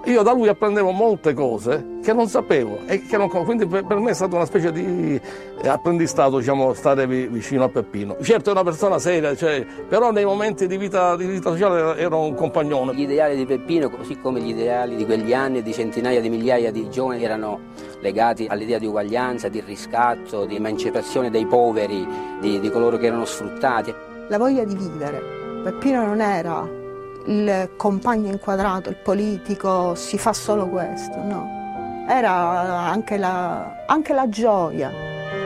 io 0.05 0.23
da 0.23 0.33
lui 0.33 0.47
apprendevo 0.47 0.91
molte 0.91 1.33
cose 1.33 1.97
che 2.01 2.13
non 2.13 2.27
sapevo 2.27 2.79
e 2.85 3.05
che 3.05 3.17
non, 3.17 3.27
quindi 3.29 3.67
per, 3.67 3.83
me 3.99 4.11
è 4.11 4.13
stata 4.13 4.35
una 4.35 4.45
specie 4.45 4.71
di 4.71 5.19
apprendistato 5.63 6.37
diciamo, 6.37 6.73
stare 6.73 7.05
vicino 7.05 7.65
a 7.65 7.69
Peppino. 7.69 8.15
Certo 8.21 8.49
è 8.49 8.53
una 8.53 8.63
persona 8.63 8.97
seria, 8.97 9.35
cioè, 9.35 9.65
però 9.87 10.11
nei 10.11 10.23
momenti 10.23 10.67
di 10.67 10.77
vita, 10.77 11.15
di 11.15 11.25
vita 11.25 11.51
sociale 11.51 11.97
era 11.97 12.15
un 12.15 12.33
compagnone. 12.33 12.93
Gli 12.93 13.01
ideali 13.01 13.35
di 13.35 13.45
Peppino, 13.45 13.89
così 13.89 14.19
come 14.19 14.39
gli 14.39 14.49
ideali 14.49 14.95
di 14.95 15.05
quegli 15.05 15.33
anni 15.33 15.61
di 15.61 15.73
centinaia 15.73 16.21
di 16.21 16.29
migliaia 16.29 16.71
di 16.71 16.89
giovani 16.89 17.23
erano 17.23 17.59
legati 17.99 18.47
all'idea 18.49 18.79
di 18.79 18.85
uguaglianza, 18.85 19.49
di 19.49 19.61
riscatto, 19.65 20.45
di 20.45 20.55
emancipazione 20.55 21.29
dei 21.29 21.45
poveri, 21.45 22.07
di, 22.39 22.59
di 22.59 22.71
coloro 22.71 22.97
che 22.97 23.07
erano 23.07 23.25
sfruttati. 23.25 23.93
La 24.29 24.37
voglia 24.37 24.63
di 24.63 24.75
vivere. 24.75 25.21
Peppino 25.63 26.05
non 26.05 26.21
era 26.21 26.78
il 27.27 27.71
compagno 27.77 28.31
inquadrato, 28.31 28.89
il 28.89 28.97
politico, 28.97 29.95
si 29.95 30.17
fa 30.17 30.33
solo 30.33 30.67
questo, 30.67 31.21
no. 31.23 32.05
Era 32.07 32.89
anche 32.89 33.17
la, 33.17 33.85
anche 33.85 34.13
la 34.13 34.27
gioia. 34.29 34.91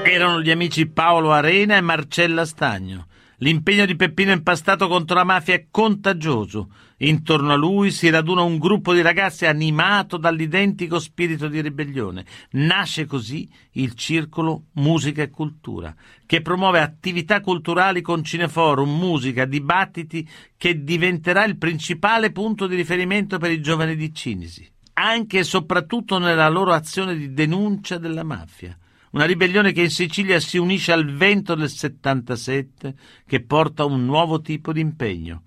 Erano 0.03 0.42
gli 0.42 0.51
amici 0.51 0.88
Paolo 0.88 1.32
Arena 1.32 1.75
e 1.75 1.82
Marcella 1.82 2.46
Stagno. 2.46 3.08
L'impegno 3.44 3.86
di 3.86 3.98
Peppino 3.98 4.32
Impastato 4.32 4.88
contro 4.88 5.18
la 5.18 5.26
mafia 5.26 5.54
è 5.54 5.68
contagioso. 5.70 6.70
Intorno 7.00 7.52
a 7.52 7.58
lui 7.58 7.92
si 7.92 8.10
raduna 8.10 8.42
un 8.42 8.58
gruppo 8.58 8.94
di 8.94 9.02
ragazzi 9.02 9.46
animato 9.46 10.16
dall'identico 10.16 10.98
spirito 10.98 11.50
di 11.50 11.60
ribellione. 11.60 12.24
Nasce 12.52 13.06
così 13.06 13.50
il 13.72 13.96
Circolo 13.96 14.68
Musica 14.76 15.24
e 15.24 15.30
Cultura, 15.30 15.94
che 16.26 16.42
promuove 16.42 16.80
attività 16.80 17.42
culturali 17.42 18.00
con 18.00 18.24
cineforum, 18.24 18.90
musica, 18.90 19.44
dibattiti, 19.44 20.26
che 20.56 20.82
diventerà 20.82 21.44
il 21.44 21.58
principale 21.58 22.32
punto 22.32 22.66
di 22.66 22.78
riferimento 22.78 23.40
per 23.40 23.52
i 23.52 23.62
giovani 23.62 23.98
di 23.98 24.14
Cinisi, 24.14 24.66
anche 24.94 25.40
e 25.40 25.44
soprattutto 25.44 26.18
nella 26.18 26.48
loro 26.48 26.72
azione 26.72 27.18
di 27.18 27.34
denuncia 27.34 27.98
della 27.98 28.24
mafia. 28.24 28.78
Una 29.13 29.25
ribellione 29.25 29.74
che 29.74 29.84
in 29.84 29.91
Sicilia 29.91 30.39
si 30.39 30.58
unisce 30.58 30.91
al 30.91 31.05
vento 31.05 31.53
del 31.53 31.70
77 31.70 32.96
che 33.27 33.43
porta 33.43 33.86
un 33.86 34.05
nuovo 34.05 34.41
tipo 34.41 34.74
di 34.74 34.79
impegno. 34.79 35.43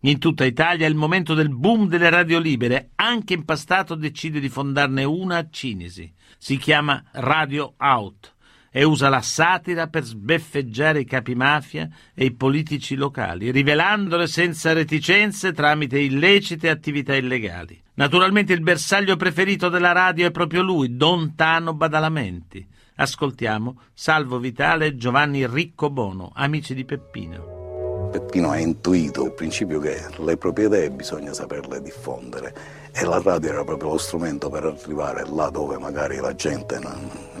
In 0.00 0.18
tutta 0.18 0.44
Italia 0.44 0.84
è 0.84 0.90
il 0.90 0.94
momento 0.94 1.32
del 1.32 1.48
boom 1.48 1.88
delle 1.88 2.10
radio 2.10 2.38
libere, 2.38 2.90
anche 2.96 3.32
Impastato 3.32 3.94
decide 3.94 4.40
di 4.40 4.50
fondarne 4.50 5.04
una 5.04 5.38
a 5.38 5.48
Cinisi. 5.48 6.12
Si 6.36 6.58
chiama 6.58 7.02
Radio 7.12 7.76
Out 7.78 8.34
e 8.70 8.84
usa 8.84 9.08
la 9.08 9.22
satira 9.22 9.86
per 9.86 10.04
sbeffeggiare 10.04 11.00
i 11.00 11.06
capi 11.06 11.34
mafia 11.34 11.88
e 12.12 12.26
i 12.26 12.34
politici 12.34 12.94
locali, 12.94 13.50
rivelandole 13.50 14.26
senza 14.26 14.74
reticenze 14.74 15.52
tramite 15.52 15.98
illecite 15.98 16.68
attività 16.68 17.16
illegali. 17.16 17.80
Naturalmente 17.94 18.52
il 18.52 18.60
bersaglio 18.60 19.16
preferito 19.16 19.70
della 19.70 19.92
radio 19.92 20.26
è 20.26 20.30
proprio 20.30 20.60
lui, 20.60 20.94
Don 20.94 21.34
Tano 21.34 21.72
Badalamenti. 21.72 22.76
Ascoltiamo 23.00 23.76
Salvo 23.94 24.40
Vitale 24.40 24.86
e 24.86 24.96
Giovanni 24.96 25.46
Riccobono, 25.46 26.32
amici 26.34 26.74
di 26.74 26.84
Peppino. 26.84 28.08
Peppino 28.10 28.50
ha 28.50 28.58
intuito 28.58 29.24
il 29.24 29.34
principio 29.34 29.78
che 29.78 30.04
le 30.16 30.36
proprie 30.36 30.66
idee 30.66 30.90
bisogna 30.90 31.32
saperle 31.32 31.80
diffondere 31.80 32.52
e 32.92 33.04
la 33.04 33.20
radio 33.22 33.50
era 33.50 33.62
proprio 33.62 33.90
lo 33.90 33.98
strumento 33.98 34.50
per 34.50 34.64
arrivare 34.64 35.24
là 35.32 35.48
dove 35.48 35.78
magari 35.78 36.16
la 36.16 36.34
gente, 36.34 36.80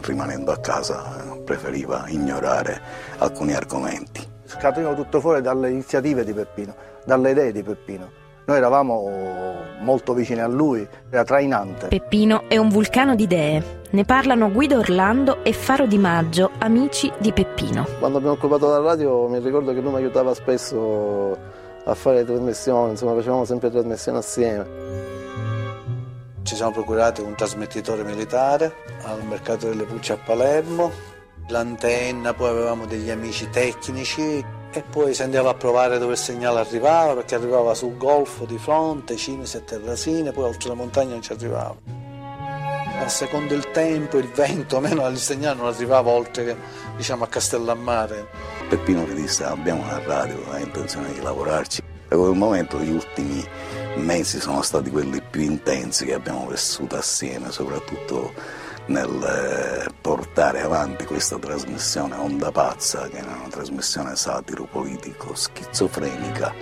rimanendo 0.02 0.52
a 0.52 0.58
casa, 0.58 1.36
preferiva 1.44 2.04
ignorare 2.06 2.80
alcuni 3.18 3.52
argomenti. 3.52 4.24
Scatenò 4.44 4.94
tutto 4.94 5.18
fuori 5.18 5.42
dalle 5.42 5.70
iniziative 5.70 6.22
di 6.22 6.34
Peppino, 6.34 6.72
dalle 7.04 7.32
idee 7.32 7.50
di 7.50 7.64
Peppino. 7.64 8.08
Noi 8.46 8.56
eravamo 8.56 9.10
molto 9.80 10.14
vicini 10.14 10.38
a 10.38 10.46
lui, 10.46 10.86
era 11.10 11.24
trainante. 11.24 11.88
Peppino 11.88 12.44
è 12.48 12.56
un 12.56 12.68
vulcano 12.68 13.16
di 13.16 13.24
idee. 13.24 13.77
Ne 13.90 14.04
parlano 14.04 14.52
Guido 14.52 14.80
Orlando 14.80 15.42
e 15.42 15.54
Faro 15.54 15.86
Di 15.86 15.96
Maggio, 15.96 16.50
amici 16.58 17.10
di 17.16 17.32
Peppino. 17.32 17.86
Quando 17.98 18.18
abbiamo 18.18 18.36
occupato 18.36 18.68
la 18.68 18.80
radio 18.80 19.26
mi 19.28 19.38
ricordo 19.38 19.72
che 19.72 19.80
lui 19.80 19.92
mi 19.92 19.96
aiutava 19.96 20.34
spesso 20.34 21.34
a 21.84 21.94
fare 21.94 22.16
le 22.16 22.24
trasmissioni, 22.26 22.90
insomma 22.90 23.14
facevamo 23.14 23.46
sempre 23.46 23.70
trasmissioni 23.70 24.18
assieme. 24.18 24.66
Ci 26.42 26.54
siamo 26.54 26.70
procurati 26.70 27.22
un 27.22 27.34
trasmettitore 27.34 28.04
militare 28.04 28.74
al 29.04 29.24
mercato 29.24 29.68
delle 29.68 29.84
Pucce 29.84 30.12
a 30.12 30.18
Palermo, 30.22 30.90
l'antenna, 31.48 32.34
poi 32.34 32.50
avevamo 32.50 32.84
degli 32.84 33.08
amici 33.08 33.48
tecnici 33.48 34.44
e 34.70 34.82
poi 34.82 35.14
si 35.14 35.22
andava 35.22 35.48
a 35.48 35.54
provare 35.54 35.96
dove 35.96 36.12
il 36.12 36.18
segnale 36.18 36.60
arrivava 36.60 37.14
perché 37.14 37.36
arrivava 37.36 37.72
sul 37.72 37.96
golfo 37.96 38.44
di 38.44 38.58
fronte, 38.58 39.16
Cinisi 39.16 39.56
e 39.56 39.64
Terrasine, 39.64 40.32
poi 40.32 40.44
oltre 40.44 40.68
le 40.68 40.74
montagne 40.74 41.12
non 41.12 41.22
ci 41.22 41.32
arrivava. 41.32 42.07
A 43.00 43.08
secondo 43.08 43.54
il 43.54 43.70
tempo, 43.70 44.18
il 44.18 44.28
vento, 44.28 44.80
meno 44.80 45.06
il 45.08 45.18
segnale 45.18 45.56
non 45.56 45.68
arrivava 45.68 46.10
oltre 46.10 46.44
che 46.44 46.56
diciamo, 46.96 47.24
a 47.24 47.28
Castellammare. 47.28 48.26
Peppino 48.68 49.06
mi 49.06 49.14
disse 49.14 49.44
abbiamo 49.44 49.82
una 49.82 49.98
radio, 50.04 50.42
hai 50.50 50.62
intenzione 50.62 51.12
di 51.12 51.22
lavorarci. 51.22 51.80
Da 52.08 52.16
quel 52.16 52.34
momento 52.34 52.78
gli 52.80 52.90
ultimi 52.90 53.42
mesi 53.96 54.40
sono 54.40 54.62
stati 54.62 54.90
quelli 54.90 55.22
più 55.22 55.42
intensi 55.42 56.04
che 56.04 56.14
abbiamo 56.14 56.48
vissuto 56.48 56.96
assieme, 56.96 57.50
soprattutto 57.50 58.32
nel 58.86 59.86
eh, 59.86 59.90
portare 60.00 60.60
avanti 60.60 61.04
questa 61.04 61.38
trasmissione 61.38 62.16
Onda 62.16 62.50
Pazza, 62.50 63.08
che 63.08 63.18
era 63.18 63.34
una 63.34 63.48
trasmissione 63.48 64.16
satiro-politico 64.16 65.34
schizofrenica 65.34 66.52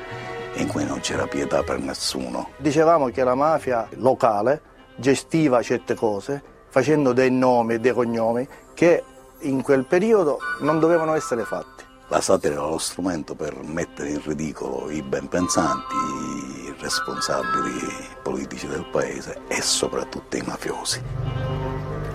in 0.54 0.68
cui 0.68 0.84
non 0.84 1.00
c'era 1.00 1.26
pietà 1.26 1.62
per 1.62 1.80
nessuno. 1.80 2.50
Dicevamo 2.56 3.08
che 3.08 3.24
la 3.24 3.34
mafia 3.34 3.88
locale 3.94 4.74
gestiva 4.96 5.62
certe 5.62 5.94
cose 5.94 6.42
facendo 6.68 7.12
dei 7.12 7.30
nomi 7.30 7.74
e 7.74 7.80
dei 7.80 7.92
cognomi 7.92 8.46
che 8.74 9.02
in 9.40 9.62
quel 9.62 9.84
periodo 9.84 10.38
non 10.60 10.78
dovevano 10.78 11.14
essere 11.14 11.44
fatti. 11.44 11.84
La 12.08 12.20
satira 12.20 12.54
era 12.54 12.66
lo 12.66 12.78
strumento 12.78 13.34
per 13.34 13.56
mettere 13.62 14.10
in 14.10 14.22
ridicolo 14.24 14.90
i 14.90 15.02
ben 15.02 15.28
pensanti, 15.28 15.94
i 15.94 16.74
responsabili 16.78 17.80
politici 18.22 18.66
del 18.66 18.86
paese 18.90 19.40
e 19.48 19.60
soprattutto 19.60 20.36
i 20.36 20.42
mafiosi. 20.46 21.02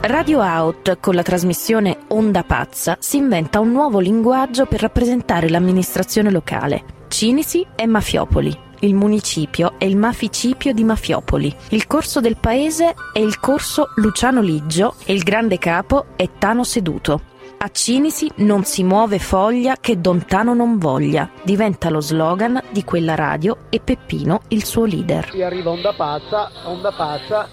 Radio 0.02 0.40
Out, 0.40 1.00
con 1.00 1.14
la 1.14 1.22
trasmissione 1.22 2.06
Onda 2.08 2.44
Pazza, 2.44 2.98
si 3.00 3.18
inventa 3.18 3.60
un 3.60 3.72
nuovo 3.72 4.00
linguaggio 4.00 4.66
per 4.66 4.82
rappresentare 4.82 5.50
l'amministrazione 5.50 6.32
locale. 6.32 6.84
Cinisi 7.08 7.66
e 7.76 7.86
Mafiopoli. 7.86 8.71
Il 8.84 8.96
municipio 8.96 9.74
è 9.78 9.86
il 9.86 9.96
maficipio 9.96 10.74
di 10.74 10.84
Mafiopoli. 10.84 11.56
Il 11.70 11.86
corso 11.86 12.20
del 12.20 12.38
paese 12.38 12.96
è 13.14 13.20
il 13.20 13.40
corso 13.40 13.92
Luciano 13.98 14.42
Liggio 14.42 14.96
e 15.06 15.14
il 15.14 15.22
grande 15.22 15.60
capo 15.60 16.08
è 16.16 16.28
Tano 16.40 16.64
Seduto. 16.64 17.22
A 17.60 17.70
Cinisi 17.70 18.28
non 18.38 18.64
si 18.64 18.84
muove 18.84 19.20
foglia 19.20 19.76
che 19.80 20.02
Don 20.02 20.26
Tano 20.26 20.56
non 20.56 20.80
voglia. 20.80 21.30
Diventa 21.44 21.92
lo 21.92 22.02
slogan 22.02 22.60
di 22.72 22.84
quella 22.84 23.14
radio 23.14 23.66
e 23.70 23.80
Peppino 23.82 24.42
il 24.48 24.66
suo 24.66 24.86
leader. 24.86 25.30
Si 25.30 25.44
arriva 25.44 25.70
Onda 25.70 25.94
Pazza, 25.94 26.50
Onda 26.64 26.92
Pazza, 26.92 27.48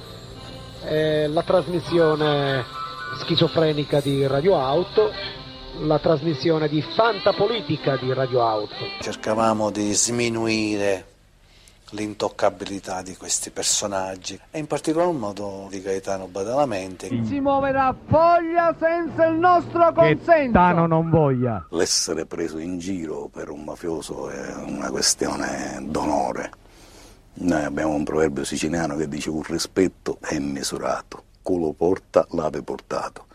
eh, 0.87 1.28
la 1.28 1.42
trasmissione 1.42 2.64
schizofrenica 3.20 4.00
di 4.00 4.26
Radio 4.26 4.58
Auto, 4.58 5.12
la 5.80 5.99
trasmissione 5.99 6.68
di 6.68 6.80
fantapolitica 6.80 7.97
di 7.97 8.14
Radio 8.14 8.47
Auto. 8.47 8.76
Cercavamo 9.02 9.70
di 9.70 9.92
sminuire 9.92 11.16
l'intoccabilità 11.90 13.02
di 13.02 13.16
questi 13.16 13.50
personaggi 13.50 14.38
e 14.50 14.59
in 14.59 14.66
particolar 14.66 15.12
modo 15.12 15.66
di 15.71 15.80
Gaetano 15.80 16.26
Badalamenti. 16.26 17.25
Si 17.26 17.40
muoverà 17.40 17.95
foglia 18.07 18.75
senza 18.78 19.26
il 19.26 19.38
nostro 19.38 19.92
consenso. 19.92 20.25
Gaetano 20.26 20.87
non 20.87 21.11
voglia. 21.11 21.66
L'essere 21.71 22.26
preso 22.26 22.59
in 22.59 22.78
giro 22.78 23.28
per 23.33 23.50
un 23.50 23.64
mafioso 23.64 24.28
è 24.28 24.54
una 24.57 24.90
questione 24.90 25.78
d'onore. 25.83 26.50
Noi 27.40 27.62
abbiamo 27.62 27.95
un 27.95 28.04
proverbio 28.04 28.45
siciliano 28.45 28.97
che 28.97 29.09
dice 29.09 29.30
un 29.30 29.42
rispetto 29.42 30.18
è 30.21 30.38
misurato, 30.38 31.23
culo 31.42 31.73
porta 31.73 32.26
l'ave 32.30 32.62
portato. 32.62 33.27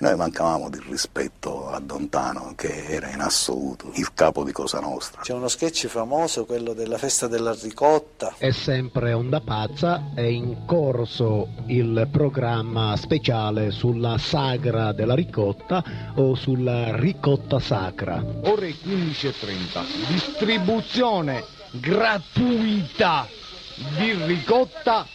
E 0.00 0.02
noi 0.02 0.16
mancavamo 0.16 0.70
di 0.70 0.80
rispetto 0.88 1.68
a 1.68 1.78
Dontano, 1.78 2.54
che 2.56 2.86
era 2.86 3.10
in 3.10 3.20
assoluto 3.20 3.90
il 3.96 4.14
capo 4.14 4.44
di 4.44 4.50
Cosa 4.50 4.80
Nostra. 4.80 5.20
C'è 5.20 5.34
uno 5.34 5.46
sketch 5.46 5.88
famoso, 5.88 6.46
quello 6.46 6.72
della 6.72 6.96
festa 6.96 7.26
della 7.26 7.54
ricotta. 7.60 8.32
È 8.38 8.50
sempre 8.50 9.12
Onda 9.12 9.42
Pazza, 9.42 10.12
è 10.14 10.22
in 10.22 10.64
corso 10.64 11.48
il 11.66 12.08
programma 12.10 12.96
speciale 12.96 13.70
sulla 13.72 14.16
sagra 14.16 14.92
della 14.92 15.14
ricotta 15.14 15.84
o 16.14 16.34
sulla 16.34 16.96
ricotta 16.96 17.60
sacra. 17.60 18.24
Ore 18.44 18.70
15.30, 18.70 20.08
distribuzione 20.08 21.44
gratuita 21.72 23.28
di 23.98 24.14
ricotta 24.24 25.06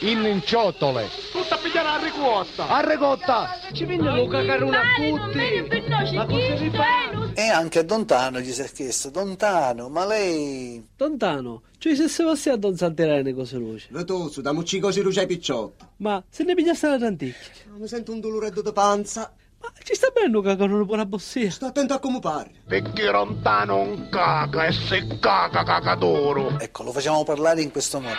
in 0.00 0.42
ciotole. 0.44 1.08
Tutta 1.32 1.56
a 1.56 1.58
pigliare 1.58 1.88
a 1.88 2.02
ricotta! 2.02 2.68
A 2.68 2.88
ricotta! 2.88 3.58
Ci 3.72 3.84
vengono 3.84 4.22
a 4.22 4.82
tutti! 4.96 6.14
Ma 6.14 6.26
cosa 6.26 6.54
vi 6.54 6.70
fa? 6.70 7.32
E 7.34 7.48
anche 7.48 7.80
a 7.80 7.82
Dontano 7.82 8.40
gli 8.40 8.50
si 8.50 8.62
è 8.62 8.70
chiesto, 8.70 9.10
Dontano, 9.10 9.88
ma 9.88 10.04
lei... 10.06 10.84
Dontano, 10.96 11.62
cioè 11.78 11.94
se 11.94 12.08
se 12.08 12.24
fosse 12.24 12.50
a 12.50 12.56
Don 12.56 12.76
Santerane 12.76 13.32
cose 13.32 13.56
luce. 13.56 13.88
Vetuzzo, 13.90 14.40
da 14.40 14.52
mucci 14.52 14.80
così 14.80 15.00
rucei 15.00 15.26
picciotto. 15.26 15.90
Ma 15.98 16.22
se 16.28 16.44
ne 16.44 16.54
pigliasse 16.54 16.88
la 16.88 16.98
tanticchia. 16.98 17.52
Mi 17.76 17.86
sento 17.86 18.12
un 18.12 18.20
dolore 18.20 18.50
di 18.50 18.60
panza. 18.72 19.32
Ma 19.60 19.72
ci 19.82 19.94
sta 19.94 20.08
bene 20.10 20.36
un 20.36 20.42
cacarone 20.42 20.84
buona 20.84 21.04
bossia. 21.04 21.50
Sto 21.50 21.66
attento 21.66 21.94
a 21.94 21.98
come 21.98 22.20
parli. 22.20 22.60
Perché 22.66 23.10
lontano 23.10 23.80
un 23.80 24.08
caca 24.08 24.66
e 24.66 24.72
se 24.72 25.06
caca 25.20 25.64
cacadoro. 25.64 26.58
Ecco, 26.58 26.84
lo 26.84 26.92
facciamo 26.92 27.24
parlare 27.24 27.62
in 27.62 27.70
questo 27.70 28.00
modo. 28.00 28.18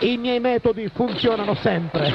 I 0.00 0.16
miei 0.16 0.38
metodi 0.38 0.88
funzionano 0.94 1.56
sempre. 1.56 2.12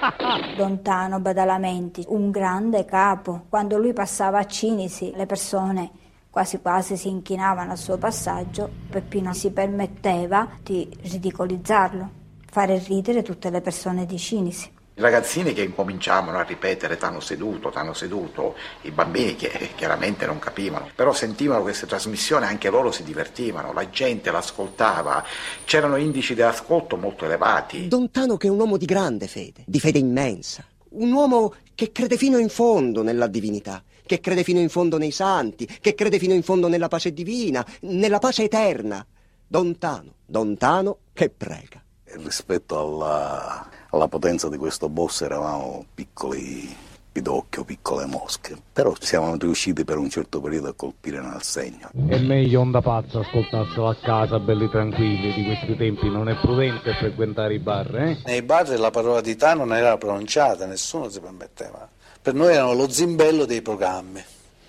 Lontano 0.56 1.20
Badalamenti, 1.20 2.02
un 2.08 2.30
grande 2.30 2.86
capo. 2.86 3.44
Quando 3.50 3.76
lui 3.76 3.92
passava 3.92 4.38
a 4.38 4.46
Cinisi, 4.46 5.12
le 5.14 5.26
persone 5.26 5.90
quasi 6.30 6.60
quasi 6.62 6.96
si 6.96 7.08
inchinavano 7.08 7.72
al 7.72 7.78
suo 7.78 7.98
passaggio. 7.98 8.70
Peppino 8.88 9.34
si 9.34 9.52
permetteva 9.52 10.48
di 10.62 10.88
ridicolizzarlo, 11.02 12.10
fare 12.50 12.78
ridere 12.78 13.20
tutte 13.22 13.50
le 13.50 13.60
persone 13.60 14.06
di 14.06 14.16
Cinisi. 14.16 14.72
I 14.98 15.02
ragazzini 15.02 15.52
che 15.52 15.60
incominciavano 15.60 16.38
a 16.38 16.42
ripetere 16.42 16.96
t'hanno 16.96 17.20
seduto, 17.20 17.68
t'hanno 17.68 17.92
seduto, 17.92 18.56
i 18.82 18.90
bambini 18.90 19.36
che 19.36 19.68
chiaramente 19.76 20.24
non 20.24 20.38
capivano, 20.38 20.88
però 20.94 21.12
sentivano 21.12 21.60
queste 21.60 21.84
trasmissioni, 21.84 22.46
anche 22.46 22.70
loro 22.70 22.90
si 22.90 23.02
divertivano, 23.02 23.74
la 23.74 23.90
gente 23.90 24.30
l'ascoltava, 24.30 25.22
c'erano 25.66 25.96
indici 25.96 26.34
di 26.34 26.40
ascolto 26.40 26.96
molto 26.96 27.26
elevati. 27.26 27.88
Dontano 27.88 28.38
che 28.38 28.46
è 28.46 28.50
un 28.50 28.58
uomo 28.58 28.78
di 28.78 28.86
grande 28.86 29.26
fede, 29.26 29.64
di 29.66 29.78
fede 29.80 29.98
immensa, 29.98 30.64
un 30.92 31.12
uomo 31.12 31.52
che 31.74 31.92
crede 31.92 32.16
fino 32.16 32.38
in 32.38 32.48
fondo 32.48 33.02
nella 33.02 33.26
divinità, 33.26 33.84
che 34.06 34.20
crede 34.20 34.44
fino 34.44 34.60
in 34.60 34.70
fondo 34.70 34.96
nei 34.96 35.10
santi, 35.10 35.66
che 35.66 35.94
crede 35.94 36.18
fino 36.18 36.32
in 36.32 36.42
fondo 36.42 36.68
nella 36.68 36.88
pace 36.88 37.12
divina, 37.12 37.62
nella 37.80 38.18
pace 38.18 38.44
eterna. 38.44 39.04
Dontano, 39.46 40.14
Dontano 40.24 41.00
che 41.12 41.28
prega. 41.28 41.82
Rispetto 42.04 42.78
alla, 42.78 43.68
alla 43.96 44.08
potenza 44.08 44.48
di 44.48 44.56
questo 44.56 44.88
boss 44.88 45.22
eravamo 45.22 45.84
piccoli 45.94 46.84
pidocchio, 47.16 47.64
piccole 47.64 48.04
mosche, 48.04 48.54
però 48.72 48.92
siamo 49.00 49.34
riusciti 49.36 49.84
per 49.84 49.96
un 49.96 50.10
certo 50.10 50.38
periodo 50.38 50.68
a 50.68 50.74
colpire 50.74 51.18
nel 51.18 51.40
segno. 51.40 51.88
È 52.06 52.18
meglio 52.18 52.60
onda 52.60 52.82
pazza 52.82 53.20
ascoltarselo 53.20 53.88
a 53.88 53.96
casa, 53.96 54.38
belli 54.38 54.68
tranquilli, 54.68 55.32
di 55.32 55.44
questi 55.44 55.76
tempi 55.76 56.10
non 56.10 56.28
è 56.28 56.36
prudente 56.36 56.94
frequentare 56.94 57.54
i 57.54 57.58
bar, 57.58 57.96
eh? 57.96 58.18
Nei 58.26 58.42
bar 58.42 58.68
la 58.78 58.90
parola 58.90 59.22
di 59.22 59.34
Ta 59.34 59.54
non 59.54 59.72
era 59.72 59.96
pronunciata, 59.96 60.66
nessuno 60.66 61.08
si 61.08 61.20
permetteva. 61.20 61.88
Per 62.20 62.34
noi 62.34 62.52
erano 62.52 62.74
lo 62.74 62.90
zimbello 62.90 63.46
dei 63.46 63.62
programmi. 63.62 64.22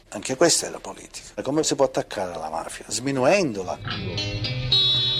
Anche 0.09 0.37
questa 0.37 0.67
è 0.67 0.69
la 0.69 0.79
politica. 0.79 1.41
Come 1.41 1.63
si 1.63 1.75
può 1.75 1.83
attaccare 1.83 2.31
alla 2.33 2.49
mafia? 2.49 2.85
Sminuendola. 2.87 3.77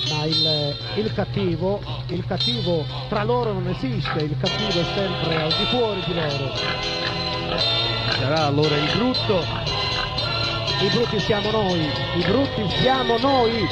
Ma 0.10 0.24
il, 0.26 0.76
il 0.96 1.14
cattivo, 1.14 1.82
il 2.08 2.26
cattivo 2.26 2.86
tra 3.10 3.24
loro 3.24 3.54
non 3.54 3.68
esiste, 3.68 4.20
il 4.20 4.38
cattivo 4.40 4.80
è 4.80 4.86
sempre 4.96 5.42
al 5.42 5.50
di 5.50 5.66
fuori 5.70 6.04
di 6.06 6.14
loro. 6.14 6.56
Sarà 8.12 8.46
allora 8.46 8.76
il 8.76 8.92
brutto? 8.96 9.44
I 10.80 10.90
brutti 10.94 11.20
siamo 11.20 11.52
noi, 11.52 11.90
i 12.16 12.24
brutti 12.26 12.70
siamo 12.80 13.18
noi. 13.18 13.68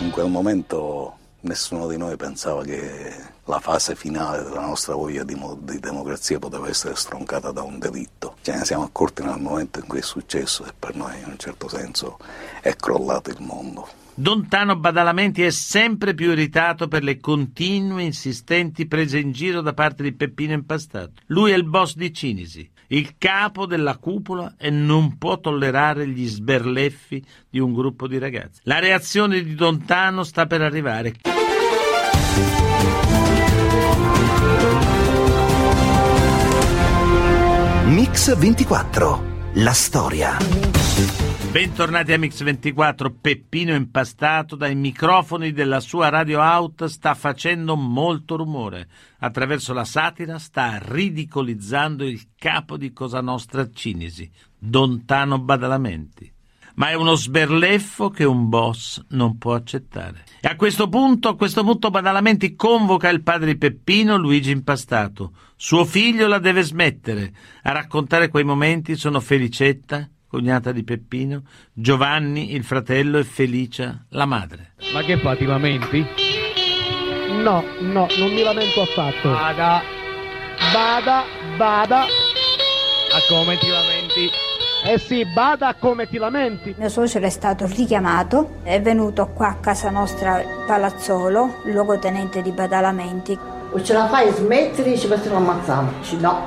In 0.00 0.10
quel 0.10 0.28
momento 0.28 1.16
nessuno 1.40 1.86
di 1.88 1.96
noi 1.96 2.16
pensava 2.16 2.62
che 2.62 3.34
la 3.44 3.60
fase 3.60 3.94
finale 3.94 4.42
della 4.42 4.60
nostra 4.60 4.94
voglia 4.94 5.24
di, 5.24 5.38
di 5.60 5.78
democrazia 5.78 6.38
poteva 6.38 6.68
essere 6.68 6.96
stroncata 6.96 7.52
da 7.52 7.62
un 7.62 7.78
delitto. 7.78 8.36
Ce 8.42 8.52
ne 8.52 8.64
siamo 8.64 8.84
accorti 8.84 9.22
nel 9.22 9.38
momento 9.38 9.78
in 9.78 9.86
cui 9.86 9.98
è 9.98 10.02
successo 10.02 10.64
e 10.64 10.72
per 10.76 10.94
noi 10.94 11.18
in 11.18 11.26
un 11.26 11.38
certo 11.38 11.68
senso 11.68 12.18
è 12.60 12.74
crollato 12.74 13.30
il 13.30 13.40
mondo. 13.40 14.04
Don 14.18 14.48
Tano 14.48 14.76
Badalamenti 14.76 15.42
è 15.42 15.50
sempre 15.50 16.14
più 16.14 16.30
irritato 16.30 16.88
per 16.88 17.02
le 17.02 17.20
continue 17.20 18.02
insistenti 18.02 18.86
prese 18.86 19.18
in 19.18 19.30
giro 19.30 19.60
da 19.60 19.74
parte 19.74 20.02
di 20.02 20.14
Peppino 20.14 20.54
Impastato. 20.54 21.12
Lui 21.26 21.50
è 21.50 21.54
il 21.54 21.64
boss 21.64 21.94
di 21.96 22.14
Cinisi, 22.14 22.66
il 22.88 23.16
capo 23.18 23.66
della 23.66 23.98
cupola 23.98 24.54
e 24.56 24.70
non 24.70 25.18
può 25.18 25.38
tollerare 25.38 26.08
gli 26.08 26.26
sberleffi 26.26 27.22
di 27.50 27.58
un 27.58 27.74
gruppo 27.74 28.08
di 28.08 28.16
ragazzi. 28.16 28.60
La 28.62 28.78
reazione 28.78 29.42
di 29.42 29.54
Don 29.54 29.84
Tano 29.84 30.22
sta 30.22 30.46
per 30.46 30.62
arrivare. 30.62 31.12
Mix 37.84 38.34
24. 38.34 39.34
La 39.56 39.72
storia. 39.72 40.65
Bentornati 41.56 42.12
a 42.12 42.18
Mix24. 42.18 43.14
Peppino 43.18 43.74
Impastato 43.74 44.56
dai 44.56 44.74
microfoni 44.74 45.52
della 45.52 45.80
sua 45.80 46.10
radio 46.10 46.40
out 46.40 46.84
sta 46.84 47.14
facendo 47.14 47.76
molto 47.76 48.36
rumore. 48.36 48.88
Attraverso 49.20 49.72
la 49.72 49.86
satira 49.86 50.38
sta 50.38 50.78
ridicolizzando 50.78 52.04
il 52.04 52.26
capo 52.36 52.76
di 52.76 52.92
Cosa 52.92 53.22
Nostra 53.22 53.70
Cinisi, 53.72 54.30
Don 54.58 55.06
Tano 55.06 55.38
Badalamenti. 55.38 56.30
Ma 56.74 56.90
è 56.90 56.92
uno 56.92 57.14
sberleffo 57.14 58.10
che 58.10 58.24
un 58.24 58.50
boss 58.50 59.02
non 59.12 59.38
può 59.38 59.54
accettare. 59.54 60.24
E 60.42 60.48
a 60.48 60.56
questo 60.56 60.90
punto, 60.90 61.30
a 61.30 61.36
questo 61.36 61.64
punto 61.64 61.88
Badalamenti 61.88 62.54
convoca 62.54 63.08
il 63.08 63.22
padre 63.22 63.52
di 63.52 63.56
Peppino, 63.56 64.18
Luigi 64.18 64.50
Impastato. 64.50 65.32
Suo 65.56 65.86
figlio 65.86 66.26
la 66.26 66.38
deve 66.38 66.60
smettere. 66.60 67.32
A 67.62 67.72
raccontare 67.72 68.28
quei 68.28 68.44
momenti 68.44 68.94
sono 68.94 69.20
Felicetta, 69.20 70.06
cognata 70.36 70.70
di 70.70 70.84
Peppino, 70.84 71.44
Giovanni, 71.72 72.52
il 72.54 72.62
fratello, 72.62 73.16
e 73.16 73.24
Felicia, 73.24 74.04
la 74.10 74.26
madre. 74.26 74.72
Ma 74.92 75.00
che 75.00 75.16
fa, 75.18 75.34
ti 75.34 75.46
lamenti? 75.46 76.06
No, 77.42 77.64
no, 77.80 78.06
non 78.18 78.30
mi 78.34 78.42
lamento 78.42 78.82
affatto. 78.82 79.30
Bada, 79.30 79.80
Bada, 80.74 81.22
bada. 81.56 82.00
a 82.02 83.20
come 83.28 83.56
ti 83.56 83.68
lamenti? 83.68 84.28
Eh 84.84 84.98
sì, 84.98 85.24
bada 85.32 85.74
come 85.74 86.06
ti 86.06 86.18
lamenti. 86.18 86.74
Mio 86.76 86.90
suocero 86.90 87.24
è 87.24 87.30
stato 87.30 87.64
richiamato, 87.66 88.56
è 88.62 88.80
venuto 88.82 89.28
qua 89.28 89.48
a 89.48 89.54
casa 89.54 89.88
nostra 89.88 90.42
Palazzolo, 90.66 91.62
luogotenente 91.64 92.42
di 92.42 92.50
Badalamenti. 92.50 93.38
o 93.72 93.82
ce 93.82 93.92
la 93.94 94.06
fai 94.08 94.30
smettere 94.32 94.98
ci 94.98 95.06
possiamo 95.08 95.38
ammazzare. 95.38 95.86
Dici 96.00 96.18
no, 96.20 96.46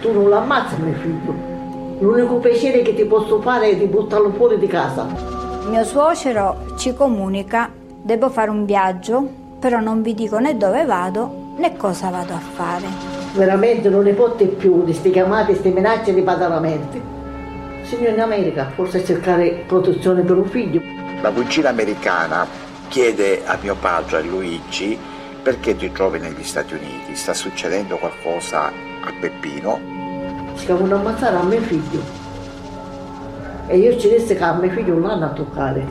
tu 0.00 0.12
non 0.12 0.28
l'ammazzi 0.28 0.74
mio 0.80 0.94
figlio. 0.94 1.47
L'unico 2.00 2.36
piacere 2.36 2.82
che 2.82 2.94
ti 2.94 3.04
posso 3.04 3.40
fare 3.40 3.70
è 3.70 3.76
di 3.76 3.86
buttarlo 3.86 4.30
fuori 4.30 4.58
di 4.58 4.68
casa. 4.68 5.06
Mio 5.68 5.84
suocero 5.84 6.74
ci 6.76 6.94
comunica, 6.94 7.70
devo 7.74 8.30
fare 8.30 8.50
un 8.50 8.64
viaggio, 8.64 9.28
però 9.58 9.80
non 9.80 10.02
vi 10.02 10.14
dico 10.14 10.38
né 10.38 10.56
dove 10.56 10.84
vado 10.84 11.46
né 11.56 11.76
cosa 11.76 12.08
vado 12.08 12.34
a 12.34 12.38
fare. 12.38 12.86
Veramente 13.34 13.88
non 13.88 14.04
ne 14.04 14.12
pote 14.12 14.46
più 14.46 14.78
di 14.78 14.92
queste 14.92 15.10
chiamate, 15.10 15.52
queste 15.52 15.70
minacce 15.70 16.14
di 16.14 16.20
badalamenti. 16.20 17.02
Signor 17.82 18.12
in 18.12 18.20
America, 18.20 18.70
forse 18.74 19.04
cercare 19.04 19.64
protezione 19.66 20.22
per 20.22 20.36
un 20.36 20.46
figlio. 20.46 20.80
La 21.20 21.32
cugina 21.32 21.70
americana 21.70 22.46
chiede 22.86 23.42
a 23.44 23.58
mio 23.60 23.74
padre, 23.74 24.18
a 24.18 24.20
Luigi, 24.20 24.96
perché 25.42 25.74
ti 25.74 25.90
trovi 25.90 26.20
negli 26.20 26.44
Stati 26.44 26.74
Uniti? 26.74 27.16
Sta 27.16 27.34
succedendo 27.34 27.96
qualcosa 27.96 28.66
a 28.66 29.12
Peppino? 29.18 29.97
Si 30.58 30.66
devono 30.66 30.96
ammazzare 30.96 31.36
a 31.36 31.42
mio 31.42 31.60
figlio. 31.60 32.00
E 33.66 33.78
io 33.78 33.98
ci 33.98 34.08
disse 34.08 34.34
che 34.36 34.42
a 34.42 34.54
mio 34.54 34.70
figlio 34.70 34.94
non 34.94 35.08
l'hanno 35.08 35.26
a 35.26 35.30
toccare. 35.30 35.86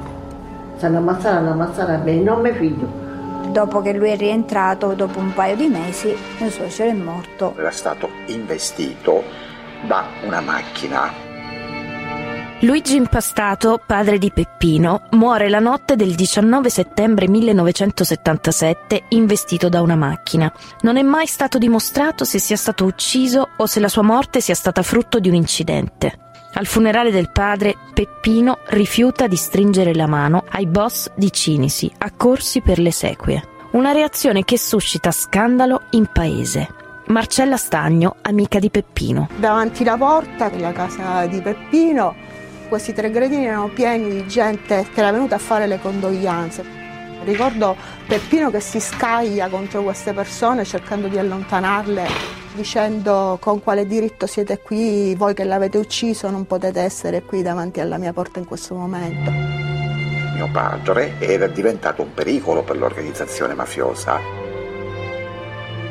Se 0.78 0.86
hanno 0.86 0.98
ammazzare, 0.98 1.38
hanno 1.38 1.52
ammazzare 1.52 1.96
a 1.96 1.98
me, 1.98 2.16
non 2.16 2.40
a 2.40 2.42
mio 2.42 2.54
figlio. 2.54 3.06
Dopo 3.50 3.82
che 3.82 3.94
lui 3.94 4.10
è 4.10 4.18
rientrato, 4.18 4.94
dopo 4.94 5.20
un 5.20 5.34
paio 5.34 5.56
di 5.56 5.68
mesi, 5.68 6.16
mio 6.40 6.50
suocero 6.50 6.90
è 6.92 6.94
morto. 6.94 7.56
Era 7.58 7.72
stato 7.72 8.10
investito 8.28 9.24
da 9.88 10.06
una 10.26 10.42
macchina 10.42 11.26
Luigi 12.62 12.96
Impastato, 12.96 13.80
padre 13.86 14.18
di 14.18 14.32
Peppino, 14.32 15.04
muore 15.12 15.48
la 15.48 15.60
notte 15.60 15.96
del 15.96 16.16
19 16.16 16.72
settembre 16.72 17.28
1977 17.28 19.04
investito 19.10 19.70
da 19.70 19.82
una 19.82 19.96
macchina. 19.96 20.52
Non 20.82 20.98
è 20.98 21.04
mai 21.04 21.28
stato 21.28 21.60
dimostrato 21.60 22.24
se 22.26 22.40
sia 22.40 22.58
stato 22.58 22.86
ucciso 22.86 23.50
o 23.58 23.68
se 23.68 23.80
la 23.80 23.88
sua 23.88 24.02
morte 24.02 24.42
sia 24.42 24.56
stata 24.56 24.82
frutto 24.82 25.20
di 25.20 25.30
un 25.30 25.36
incidente. 25.36 26.18
Al 26.54 26.66
funerale 26.66 27.12
del 27.12 27.30
padre, 27.30 27.76
Peppino 27.94 28.58
rifiuta 28.70 29.28
di 29.28 29.36
stringere 29.36 29.94
la 29.94 30.08
mano 30.08 30.44
ai 30.50 30.66
boss 30.66 31.12
di 31.14 31.32
Cinisi, 31.32 31.92
accorsi 31.96 32.62
per 32.62 32.80
le 32.80 32.92
sequie. 32.92 33.50
Una 33.74 33.92
reazione 33.92 34.44
che 34.44 34.58
suscita 34.58 35.12
scandalo 35.12 35.84
in 35.92 36.10
paese. 36.12 36.68
Marcella 37.08 37.56
Stagno, 37.56 38.16
amica 38.24 38.58
di 38.58 38.72
Peppino. 38.72 39.30
Davanti 39.38 39.84
alla 39.84 39.96
porta 39.96 40.50
della 40.50 40.72
casa 40.72 41.28
di 41.28 41.40
Peppino 41.40 42.27
questi 42.68 42.94
tre 42.94 43.10
gradini 43.10 43.46
erano 43.46 43.70
pieni 43.70 44.10
di 44.10 44.28
gente 44.28 44.86
che 44.94 45.00
era 45.00 45.12
venuta 45.12 45.36
a 45.36 45.40
fare 45.40 45.68
le 45.68 45.80
condoglianze. 45.80 46.64
Ricordo 47.24 47.76
Peppino 48.08 48.50
che 48.50 48.60
si 48.60 48.80
scaglia 48.80 49.50
contro 49.50 49.82
queste 49.84 50.14
persone 50.14 50.64
cercando 50.64 51.08
di 51.08 51.18
allontanarle, 51.18 52.08
dicendo 52.54 53.38
con 53.42 53.62
quale 53.62 53.86
diritto 53.86 54.28
siete 54.28 54.60
qui, 54.60 55.14
voi 55.16 55.34
che 55.34 55.44
l'avete 55.44 55.78
ucciso 55.78 56.30
non 56.30 56.46
potete 56.46 56.82
essere 56.82 57.24
qui 57.24 57.42
davanti 57.42 57.80
alla 57.80 57.98
mia 57.98 58.14
porta 58.14 58.40
in 58.40 58.46
questo 58.46 58.76
momento. 58.76 59.30
Mio 59.30 60.50
padre 60.52 61.16
era 61.20 61.48
diventato 61.48 62.02
un 62.02 62.14
pericolo 62.14 62.64
per 62.64 62.78
l'organizzazione 62.78 63.54
mafiosa. 63.56 64.20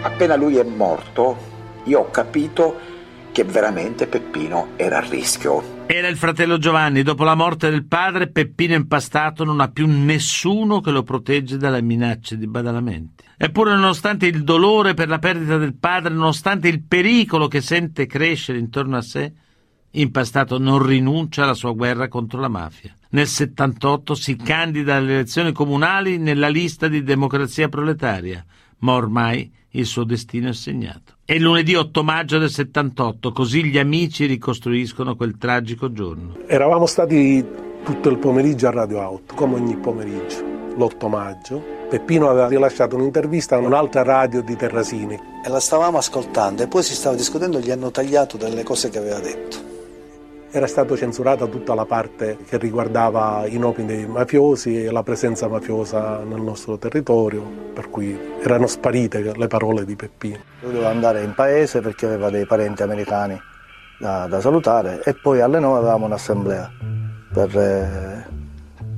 Appena 0.03 0.37
lui 0.37 0.57
è 0.57 0.63
morto, 0.63 1.37
io 1.85 2.01
ho 2.01 2.11
capito 2.11 2.95
che 3.33 3.45
veramente 3.45 4.07
Peppino 4.07 4.69
era 4.77 4.99
a 4.99 5.01
rischio. 5.01 5.76
Era 5.89 6.09
il 6.09 6.17
fratello 6.17 6.59
Giovanni. 6.59 7.03
Dopo 7.03 7.23
la 7.23 7.37
morte 7.37 7.71
del 7.71 7.87
padre, 7.87 8.29
Peppino 8.29 8.75
Impastato 8.75 9.45
non 9.45 9.61
ha 9.61 9.69
più 9.69 9.87
nessuno 9.87 10.81
che 10.81 10.91
lo 10.91 11.05
protegge 11.05 11.57
dalle 11.57 11.81
minacce 11.81 12.37
di 12.37 12.49
badalamenti. 12.49 13.25
Eppure, 13.37 13.71
nonostante 13.71 14.27
il 14.27 14.43
dolore 14.43 14.95
per 14.95 15.09
la 15.09 15.21
perdita 15.21 15.59
del 15.59 15.77
padre, 15.77 16.13
nonostante 16.13 16.67
il 16.69 16.83
pericolo 16.83 17.47
che 17.47 17.61
sente 17.61 18.07
crescere 18.07 18.59
intorno 18.59 18.97
a 18.97 19.03
sé, 19.03 19.33
Impastato 19.93 20.59
non 20.59 20.85
rinuncia 20.85 21.45
alla 21.45 21.55
sua 21.55 21.73
guerra 21.73 22.09
contro 22.09 22.41
la 22.41 22.49
mafia. 22.49 22.95
Nel 23.11 23.29
78 23.29 24.15
si 24.15 24.37
candida 24.37 24.97
alle 24.97 25.13
elezioni 25.13 25.53
comunali 25.53 26.19
nella 26.19 26.49
lista 26.49 26.89
di 26.89 27.03
Democrazia 27.03 27.69
Proletaria, 27.69 28.45
ma 28.79 28.93
ormai 28.93 29.51
il 29.79 29.87
suo 29.87 30.05
destino 30.05 30.49
è 30.49 30.53
segnato. 30.53 31.15
È 31.25 31.37
lunedì 31.39 31.75
8 31.75 32.03
maggio 32.03 32.39
del 32.39 32.51
78, 32.51 33.33
così 33.33 33.65
gli 33.65 33.79
amici 33.79 34.27
ricostruiscono 34.27 35.17
quel 35.17 35.37
tragico 35.39 35.93
giorno. 35.93 36.37
Eravamo 36.47 36.87
stati 36.87 37.45
tutto 37.85 38.09
il 38.09 38.19
pomeriggio 38.19 38.69
a 38.69 38.71
Radio 38.71 39.01
Out, 39.01 39.35
come 39.35 39.55
ogni 39.55 39.77
pomeriggio, 39.77 40.43
l'8 40.77 41.09
maggio. 41.09 41.75
Peppino 41.89 42.29
aveva 42.29 42.49
rilasciato 42.49 42.97
un'intervista 42.97 43.57
a 43.57 43.59
un'altra 43.59 44.03
radio 44.03 44.43
di 44.43 44.57
Terrasini. 44.57 45.19
E 45.45 45.49
la 45.49 45.61
stavamo 45.61 45.99
ascoltando 45.99 46.63
e 46.63 46.69
poi 46.69 46.83
si 46.83 46.95
stava 46.95 47.15
discutendo, 47.15 47.61
gli 47.61 47.71
hanno 47.71 47.91
tagliato 47.91 48.37
delle 48.37 48.65
cose 48.65 48.91
che 48.91 48.99
aveva 48.99 49.21
detto 49.21 49.76
era 50.57 50.67
stata 50.67 50.97
censurata 50.97 51.45
tutta 51.47 51.75
la 51.75 51.85
parte 51.85 52.39
che 52.49 52.57
riguardava 52.57 53.45
i 53.47 53.59
nomi 53.59 53.85
dei 53.85 54.07
mafiosi 54.07 54.85
e 54.85 54.91
la 54.91 55.03
presenza 55.03 55.49
mafiosa 55.49 56.21
nel 56.21 56.41
nostro 56.41 56.79
territorio, 56.79 57.43
per 57.75 57.91
cui 57.91 58.19
erano 58.41 58.67
sparite 58.67 59.37
le 59.37 59.47
parole 59.49 59.85
di 59.85 59.97
Peppino. 59.97 60.39
Lui 60.61 60.73
doveva 60.73 60.89
andare 60.89 61.23
in 61.23 61.35
paese 61.35 61.81
perché 61.81 62.07
aveva 62.07 62.31
dei 62.31 62.47
parenti 62.47 62.83
americani 62.83 63.39
da, 63.99 64.27
da 64.29 64.41
salutare 64.41 65.03
e 65.05 65.13
poi 65.13 65.43
alle 65.43 65.59
9 65.59 65.77
avevamo 65.77 66.07
un'assemblea 66.07 66.71
per 67.35 67.59
eh, 67.59 68.27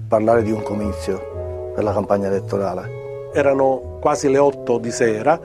parlare 0.06 0.44
di 0.44 0.52
un 0.52 0.62
comizio 0.62 1.72
per 1.74 1.82
la 1.82 1.92
campagna 1.92 2.28
elettorale. 2.28 3.30
Erano 3.32 3.98
quasi 4.00 4.30
le 4.30 4.38
8 4.38 4.78
di 4.78 4.92
sera 4.92 5.40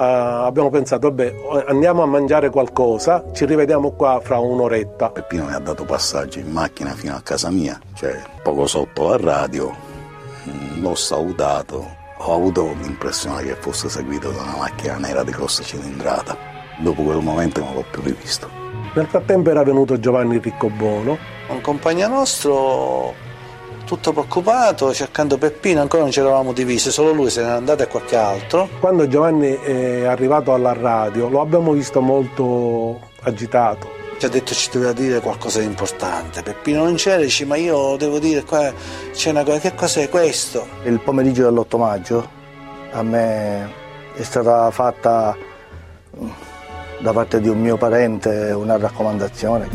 abbiamo 0.00 0.70
pensato, 0.70 1.08
vabbè, 1.08 1.34
andiamo 1.66 2.02
a 2.02 2.06
mangiare 2.06 2.48
qualcosa, 2.50 3.24
ci 3.32 3.44
rivediamo 3.44 3.92
qua 3.92 4.20
fra 4.22 4.38
un'oretta. 4.38 5.10
Peppino 5.10 5.44
mi 5.44 5.52
ha 5.52 5.58
dato 5.58 5.84
passaggio 5.84 6.38
in 6.38 6.50
macchina 6.50 6.90
fino 6.92 7.14
a 7.14 7.20
casa 7.20 7.50
mia, 7.50 7.78
cioè 7.94 8.20
poco 8.42 8.66
sotto 8.66 9.08
la 9.08 9.16
radio, 9.16 9.70
mm, 10.48 10.82
l'ho 10.82 10.94
salutato, 10.94 11.86
ho 12.16 12.34
avuto 12.34 12.72
l'impressione 12.80 13.42
che 13.42 13.54
fosse 13.54 13.88
seguito 13.88 14.30
da 14.30 14.42
una 14.42 14.56
macchina 14.56 14.96
nera 14.96 15.22
di 15.22 15.32
grossa 15.32 15.62
cilindrata. 15.62 16.36
Dopo 16.78 17.02
quel 17.02 17.22
momento 17.22 17.60
non 17.60 17.74
l'ho 17.74 17.84
più 17.90 18.00
rivisto. 18.02 18.48
Nel 18.94 19.06
frattempo 19.06 19.50
era 19.50 19.62
venuto 19.62 20.00
Giovanni 20.00 20.38
Riccobono. 20.38 21.18
Un 21.48 21.60
compagno 21.60 22.08
nostro 22.08 23.14
tutto 23.84 24.12
preoccupato, 24.12 24.92
cercando 24.92 25.38
Peppino, 25.38 25.80
ancora 25.80 26.02
non 26.02 26.12
ci 26.12 26.20
eravamo 26.20 26.52
divisi, 26.52 26.90
solo 26.90 27.12
lui 27.12 27.30
se 27.30 27.40
n'era 27.42 27.56
andato 27.56 27.82
e 27.82 27.88
qualche 27.88 28.16
altro. 28.16 28.68
Quando 28.78 29.08
Giovanni 29.08 29.58
è 29.60 30.04
arrivato 30.04 30.52
alla 30.52 30.72
radio 30.72 31.28
lo 31.28 31.40
abbiamo 31.40 31.72
visto 31.72 32.00
molto 32.00 33.00
agitato. 33.22 33.98
Ci 34.18 34.26
ha 34.26 34.28
detto 34.28 34.52
ci 34.52 34.68
doveva 34.70 34.92
dire 34.92 35.20
qualcosa 35.20 35.60
di 35.60 35.66
importante. 35.66 36.42
Peppino 36.42 36.84
non 36.84 36.94
c'era, 36.96 37.22
dice 37.22 37.44
ma 37.46 37.56
io 37.56 37.96
devo 37.96 38.18
dire 38.18 38.44
qua 38.44 38.72
c'è 39.12 39.30
una 39.30 39.44
cosa, 39.44 39.58
che 39.58 39.74
cos'è 39.74 40.08
questo? 40.08 40.66
Il 40.84 41.00
pomeriggio 41.00 41.50
dell'8 41.50 41.78
maggio 41.78 42.28
a 42.92 43.02
me 43.02 43.72
è 44.14 44.22
stata 44.22 44.70
fatta 44.70 45.36
da 46.98 47.12
parte 47.12 47.40
di 47.40 47.48
un 47.48 47.60
mio 47.60 47.76
parente 47.76 48.50
una 48.50 48.76
raccomandazione 48.76 49.68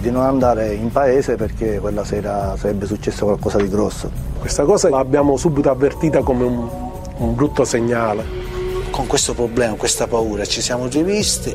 di 0.00 0.10
non 0.10 0.22
andare 0.22 0.74
in 0.74 0.90
paese 0.90 1.34
perché 1.34 1.78
quella 1.78 2.04
sera 2.04 2.56
sarebbe 2.56 2.86
successo 2.86 3.24
qualcosa 3.24 3.58
di 3.58 3.68
grosso. 3.68 4.10
Questa 4.38 4.64
cosa 4.64 4.88
l'abbiamo 4.88 5.36
subito 5.36 5.70
avvertita 5.70 6.22
come 6.22 6.44
un, 6.44 6.68
un 7.16 7.34
brutto 7.34 7.64
segnale. 7.64 8.46
Con 8.90 9.06
questo 9.06 9.34
problema, 9.34 9.74
questa 9.74 10.06
paura 10.06 10.44
ci 10.44 10.60
siamo 10.60 10.86
rivisti 10.86 11.54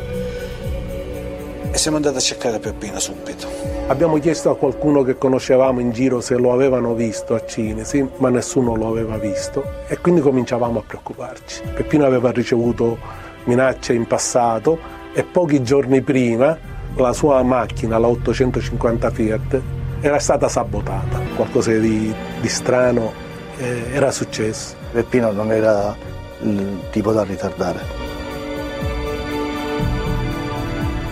e 1.71 1.77
siamo 1.77 1.97
andati 1.97 2.17
a 2.17 2.19
cercare 2.19 2.59
Peppino 2.59 2.99
subito. 2.99 3.47
Abbiamo 3.87 4.17
chiesto 4.19 4.49
a 4.49 4.57
qualcuno 4.57 5.03
che 5.03 5.17
conoscevamo 5.17 5.79
in 5.79 5.91
giro 5.91 6.21
se 6.21 6.35
lo 6.35 6.53
avevano 6.53 6.93
visto 6.93 7.35
a 7.35 7.45
Cinesi, 7.45 8.07
ma 8.17 8.29
nessuno 8.29 8.75
lo 8.75 8.87
aveva 8.87 9.17
visto 9.17 9.63
e 9.87 9.97
quindi 9.97 10.21
cominciavamo 10.21 10.79
a 10.79 10.83
preoccuparci. 10.85 11.61
Peppino 11.73 12.05
aveva 12.05 12.31
ricevuto 12.31 12.97
minacce 13.45 13.93
in 13.93 14.05
passato 14.05 14.77
e 15.13 15.23
pochi 15.23 15.63
giorni 15.63 16.01
prima 16.01 16.71
la 16.95 17.13
sua 17.13 17.41
macchina, 17.43 17.97
la 17.97 18.07
850 18.07 19.09
Fiat, 19.11 19.61
era 20.01 20.19
stata 20.19 20.47
sabotata. 20.47 21.19
Qualcosa 21.35 21.71
di, 21.71 22.13
di 22.41 22.47
strano 22.49 23.11
eh, 23.57 23.85
era 23.93 24.11
successo. 24.11 24.75
Peppino 24.91 25.31
non 25.31 25.51
era 25.51 25.95
il 26.41 26.79
tipo 26.91 27.11
da 27.11 27.23
ritardare. 27.23 28.02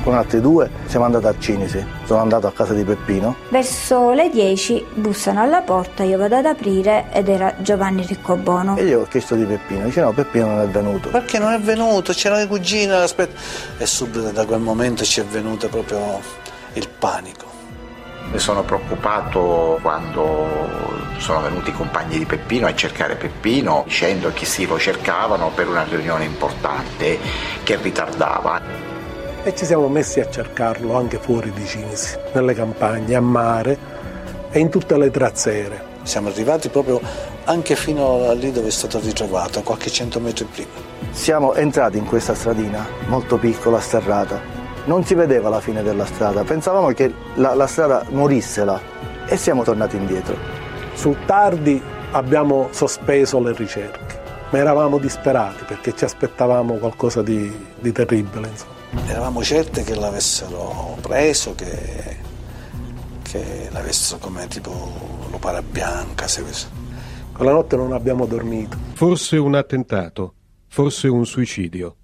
Con 0.04 0.16
altri 0.16 0.42
due 0.42 0.70
siamo 0.86 1.06
andati 1.06 1.26
a 1.28 1.36
Cinisi, 1.38 1.86
sono 2.06 2.22
andato 2.22 2.48
a 2.48 2.52
casa 2.52 2.74
di 2.74 2.84
Peppino. 2.84 3.36
Verso 3.50 4.12
le 4.12 4.30
10 4.30 4.86
bussano 4.96 5.42
alla 5.42 5.62
porta, 5.62 6.04
io 6.04 6.18
vado 6.18 6.36
ad 6.36 6.46
aprire 6.46 7.06
ed 7.12 7.30
era 7.30 7.54
Giovanni 7.60 8.06
Riccobono. 8.06 8.76
E 8.78 8.86
io 8.86 9.02
ho 9.02 9.08
chiesto 9.08 9.36
di 9.36 9.46
Peppino, 9.46 9.86
dice 9.86 10.02
no, 10.02 10.12
Peppino 10.12 10.48
non 10.48 10.62
è 10.62 10.68
venuto. 10.68 11.10
Perché 11.10 11.40
non 11.40 11.54
è 11.54 11.60
venuto? 11.60 12.14
C'era 12.14 12.38
le 12.38 12.48
cugine, 12.48 12.96
aspetta. 12.96 13.40
E 13.78 13.86
subito 13.86 14.30
da 14.32 14.46
quel 14.46 14.60
momento 14.60 15.04
ci 15.04 15.20
è 15.20 15.24
venuto 15.24 15.68
proprio 15.70 16.20
il 16.74 16.88
panico. 16.88 17.50
Mi 18.32 18.40
sono 18.40 18.64
preoccupato 18.64 19.78
quando 19.82 21.00
Sono 21.18 21.42
venuti 21.42 21.70
i 21.70 21.74
compagni 21.74 22.18
di 22.18 22.26
Peppino 22.26 22.66
a 22.66 22.74
cercare 22.74 23.16
Peppino 23.16 23.84
dicendo 23.86 24.32
che 24.34 24.46
sì, 24.46 24.66
lo 24.66 24.80
cercavano 24.80 25.52
per 25.54 25.68
una 25.68 25.84
riunione 25.84 26.24
importante 26.24 27.20
che 27.64 27.76
ritardava. 27.76 28.90
E 29.43 29.56
ci 29.56 29.65
siamo 29.65 29.88
messi 29.88 30.19
a 30.19 30.30
cercarlo 30.30 30.95
anche 30.95 31.17
fuori 31.17 31.51
di 31.51 31.65
Cinisi, 31.65 32.15
nelle 32.34 32.54
campagne, 32.54 33.15
a 33.15 33.21
mare 33.21 33.75
e 34.51 34.60
in 34.60 34.69
tutte 34.69 34.95
le 34.97 35.10
trazzere. 35.10 35.84
Siamo 36.04 36.27
arrivati 36.27 36.69
proprio 36.69 37.01
anche 37.45 37.75
fino 37.75 38.30
a 38.30 38.34
lì 38.34 38.51
dove 38.51 38.67
è 38.67 38.71
stato 38.71 38.99
ritrovato, 38.99 39.63
qualche 39.63 39.89
cento 39.89 40.19
metri 40.19 40.45
prima. 40.45 40.69
Siamo 41.10 41.56
entrati 41.56 41.97
in 41.97 42.06
questa 42.06 42.36
stradina 42.36 42.86
molto 43.08 43.38
piccola, 43.38 43.80
sterrata. 43.80 44.39
Non 44.86 45.04
si 45.06 45.15
vedeva 45.15 45.49
la 45.49 45.60
fine 45.60 45.82
della 45.82 46.06
strada, 46.06 46.43
pensavamo 46.43 46.89
che 46.89 47.12
la, 47.36 47.56
la 47.56 47.65
strada 47.65 48.06
morisse 48.10 48.63
là 48.63 48.80
e 49.25 49.38
siamo 49.38 49.63
tornati 49.63 49.95
indietro. 49.95 50.36
Sul 50.93 51.17
tardi 51.25 51.82
abbiamo 52.12 52.67
sospeso 52.69 53.39
le 53.39 53.54
ricerche, 53.54 54.11
ma 54.52 54.58
eravamo 54.58 54.98
disperati 55.00 55.64
perché 55.64 55.96
ci 55.96 56.04
aspettavamo 56.04 56.76
qualcosa 56.76 57.22
di, 57.22 57.52
di 57.80 57.92
terribile. 57.92 58.50
Insomma. 58.50 59.08
Eravamo 59.08 59.42
certi 59.42 59.84
che 59.84 59.96
l'avessero 59.96 60.98
preso, 61.02 61.56
che, 61.56 62.18
che 63.24 63.70
l'avessero 63.72 64.20
come 64.20 64.48
tipo 64.48 64.72
l'opara 65.32 65.62
bianca. 65.62 66.28
Se... 66.28 66.44
Quella 67.32 67.54
notte 67.54 67.78
non 67.78 67.94
abbiamo 67.94 68.26
dormito. 68.26 68.78
Forse 68.94 69.38
un 69.38 69.56
attentato, 69.56 70.34
forse 70.68 71.08
un 71.08 71.26
suicidio. 71.26 71.96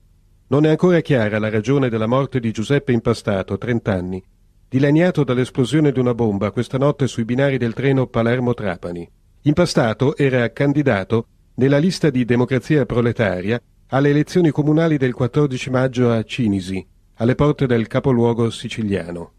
Non 0.48 0.66
è 0.66 0.70
ancora 0.70 1.02
chiara 1.02 1.40
la 1.40 1.50
ragione 1.50 1.90
della 1.90 2.08
morte 2.08 2.40
di 2.40 2.52
Giuseppe 2.52 2.94
Impastato, 2.94 3.58
30 3.58 3.92
anni, 3.92 4.24
dilaniato 4.70 5.26
dall'esplosione 5.26 5.92
di 5.92 6.00
una 6.00 6.14
bomba 6.14 6.52
questa 6.52 6.78
notte 6.78 7.08
sui 7.08 7.26
binari 7.26 7.58
del 7.58 7.74
treno 7.74 8.08
Palermo-Trapani. 8.08 9.12
Impastato 9.42 10.16
era 10.16 10.50
candidato 10.54 11.28
nella 11.58 11.80
lista 11.80 12.12
di 12.12 12.24
Democrazia 12.24 12.86
Proletaria 12.86 13.60
alle 13.88 14.10
elezioni 14.10 14.52
comunali 14.52 14.98
del 14.98 15.14
14 15.14 15.70
maggio 15.72 16.12
a 16.12 16.22
Cinisi, 16.24 16.86
alle 17.16 17.34
porte 17.34 17.66
del 17.66 17.88
capoluogo 17.88 18.52
siciliano. 18.52 19.32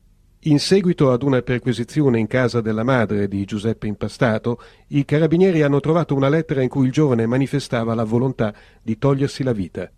In 0.43 0.59
seguito 0.59 1.13
ad 1.13 1.23
una 1.23 1.43
perquisizione 1.43 2.19
in 2.19 2.27
casa 2.27 2.61
della 2.61 2.83
madre 2.83 3.29
di 3.29 3.45
Giuseppe 3.45 3.87
Impastato, 3.87 4.61
i 4.89 5.05
carabinieri 5.05 5.63
hanno 5.63 5.79
trovato 5.79 6.17
una 6.17 6.29
lettera 6.29 6.61
in 6.61 6.69
cui 6.69 6.87
il 6.87 6.93
giovane 6.93 7.25
manifestava 7.27 7.95
la 7.95 8.05
volontà 8.05 8.53
di 8.83 8.99
togliersi 8.99 9.45
la 9.45 9.53
vita. 9.53 9.89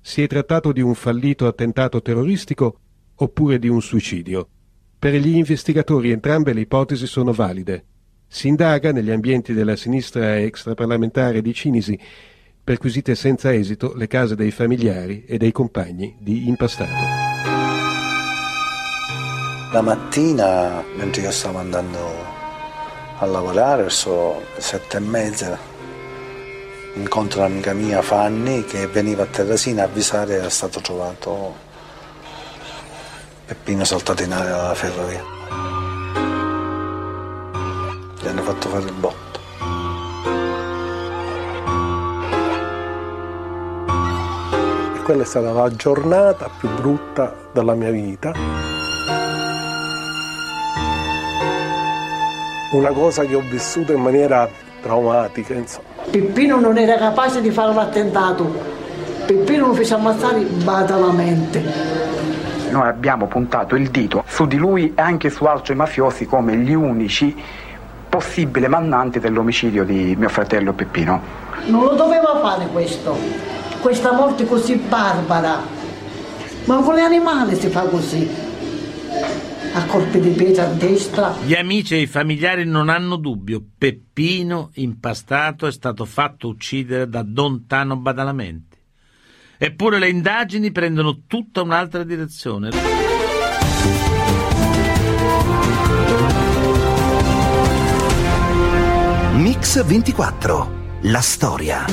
Si 0.00 0.22
è 0.22 0.28
trattato 0.28 0.70
di 0.70 0.80
un 0.80 0.94
fallito 0.94 1.48
attentato 1.48 2.00
terroristico 2.00 2.78
oppure 3.16 3.58
di 3.58 3.66
un 3.68 3.82
suicidio. 3.82 4.48
Per 4.96 5.12
gli 5.14 5.36
investigatori 5.36 6.12
entrambe 6.12 6.52
le 6.52 6.60
ipotesi 6.60 7.06
sono 7.08 7.32
valide. 7.32 7.84
Si 8.30 8.46
indaga 8.46 8.92
negli 8.92 9.10
ambienti 9.10 9.54
della 9.54 9.74
sinistra 9.74 10.38
extraparlamentare 10.38 11.40
di 11.40 11.54
Cinisi, 11.54 11.98
perquisite 12.62 13.14
senza 13.14 13.52
esito 13.52 13.94
le 13.94 14.06
case 14.06 14.34
dei 14.34 14.50
familiari 14.50 15.24
e 15.24 15.38
dei 15.38 15.50
compagni 15.50 16.14
di 16.20 16.46
Impastato. 16.46 16.92
La 19.72 19.80
mattina, 19.80 20.84
mentre 20.96 21.22
io 21.22 21.30
stavo 21.30 21.58
andando 21.58 21.98
a 23.18 23.26
lavorare, 23.26 23.82
verso 23.82 24.42
le 24.54 24.60
sette 24.60 24.98
e 24.98 25.00
mezza, 25.00 25.58
incontro 26.94 27.40
l'amica 27.40 27.72
mia 27.72 28.02
Fanny 28.02 28.64
che 28.64 28.86
veniva 28.86 29.22
a 29.22 29.26
Terrasina 29.26 29.82
a 29.82 29.84
avvisare 29.86 30.34
che 30.34 30.40
era 30.40 30.50
stato 30.50 30.80
trovato 30.80 31.66
Peppino 33.46 33.84
saltato 33.84 34.22
in 34.22 34.32
aria 34.32 34.50
dalla 34.50 34.74
ferrovia. 34.74 35.37
Gli 38.28 38.30
hanno 38.30 38.42
fatto 38.42 38.68
fare 38.68 38.84
il 38.84 38.92
botto. 38.92 39.40
E 44.96 45.02
quella 45.02 45.22
è 45.22 45.24
stata 45.24 45.50
la 45.50 45.74
giornata 45.74 46.50
più 46.58 46.68
brutta 46.68 47.34
della 47.54 47.72
mia 47.72 47.90
vita. 47.90 48.34
Una 52.72 52.90
cosa 52.90 53.24
che 53.24 53.34
ho 53.34 53.42
vissuto 53.48 53.94
in 53.94 54.02
maniera 54.02 54.46
traumatica, 54.82 55.54
insomma. 55.54 55.86
Peppino 56.10 56.60
non 56.60 56.76
era 56.76 56.98
capace 56.98 57.40
di 57.40 57.50
fare 57.50 57.70
un 57.70 57.78
attentato. 57.78 58.44
Peppino 59.24 59.68
lo 59.68 59.72
fece 59.72 59.94
ammazzare 59.94 60.40
badalamente 60.40 62.08
noi 62.70 62.86
abbiamo 62.86 63.26
puntato 63.26 63.76
il 63.76 63.88
dito 63.88 64.24
su 64.26 64.46
di 64.46 64.58
lui 64.58 64.92
e 64.94 65.00
anche 65.00 65.30
su 65.30 65.44
altri 65.44 65.74
mafiosi 65.74 66.26
come 66.26 66.54
gli 66.56 66.74
unici 66.74 67.34
possibili 68.08 68.66
mandanti 68.68 69.18
dell'omicidio 69.18 69.84
di 69.84 70.14
mio 70.16 70.28
fratello 70.28 70.72
Peppino. 70.72 71.20
Non 71.66 71.84
lo 71.84 71.94
doveva 71.94 72.38
fare 72.40 72.66
questo, 72.68 73.16
questa 73.80 74.12
morte 74.12 74.46
così 74.46 74.76
barbara. 74.76 75.60
Ma 76.64 76.76
con 76.82 76.96
gli 76.96 77.00
animali 77.00 77.54
si 77.56 77.68
fa 77.68 77.82
così. 77.82 78.46
A 79.74 79.84
colpi 79.84 80.20
di 80.20 80.30
pietra 80.30 80.64
a 80.64 80.72
destra. 80.72 81.34
Gli 81.44 81.54
amici 81.54 81.94
e 81.94 82.00
i 82.00 82.06
familiari 82.06 82.64
non 82.64 82.88
hanno 82.88 83.16
dubbio. 83.16 83.62
Peppino, 83.76 84.70
impastato, 84.74 85.66
è 85.66 85.72
stato 85.72 86.04
fatto 86.04 86.48
uccidere 86.48 87.08
da 87.08 87.22
Don 87.22 87.66
Tano 87.66 87.96
Badalamenti. 87.96 88.76
Eppure 89.58 89.98
le 89.98 90.08
indagini 90.08 90.70
prendono 90.70 91.22
tutta 91.26 91.62
un'altra 91.62 92.04
direzione. 92.04 92.70
Mix 99.68 99.84
24, 99.84 100.98
la 101.02 101.20
storia. 101.20 101.84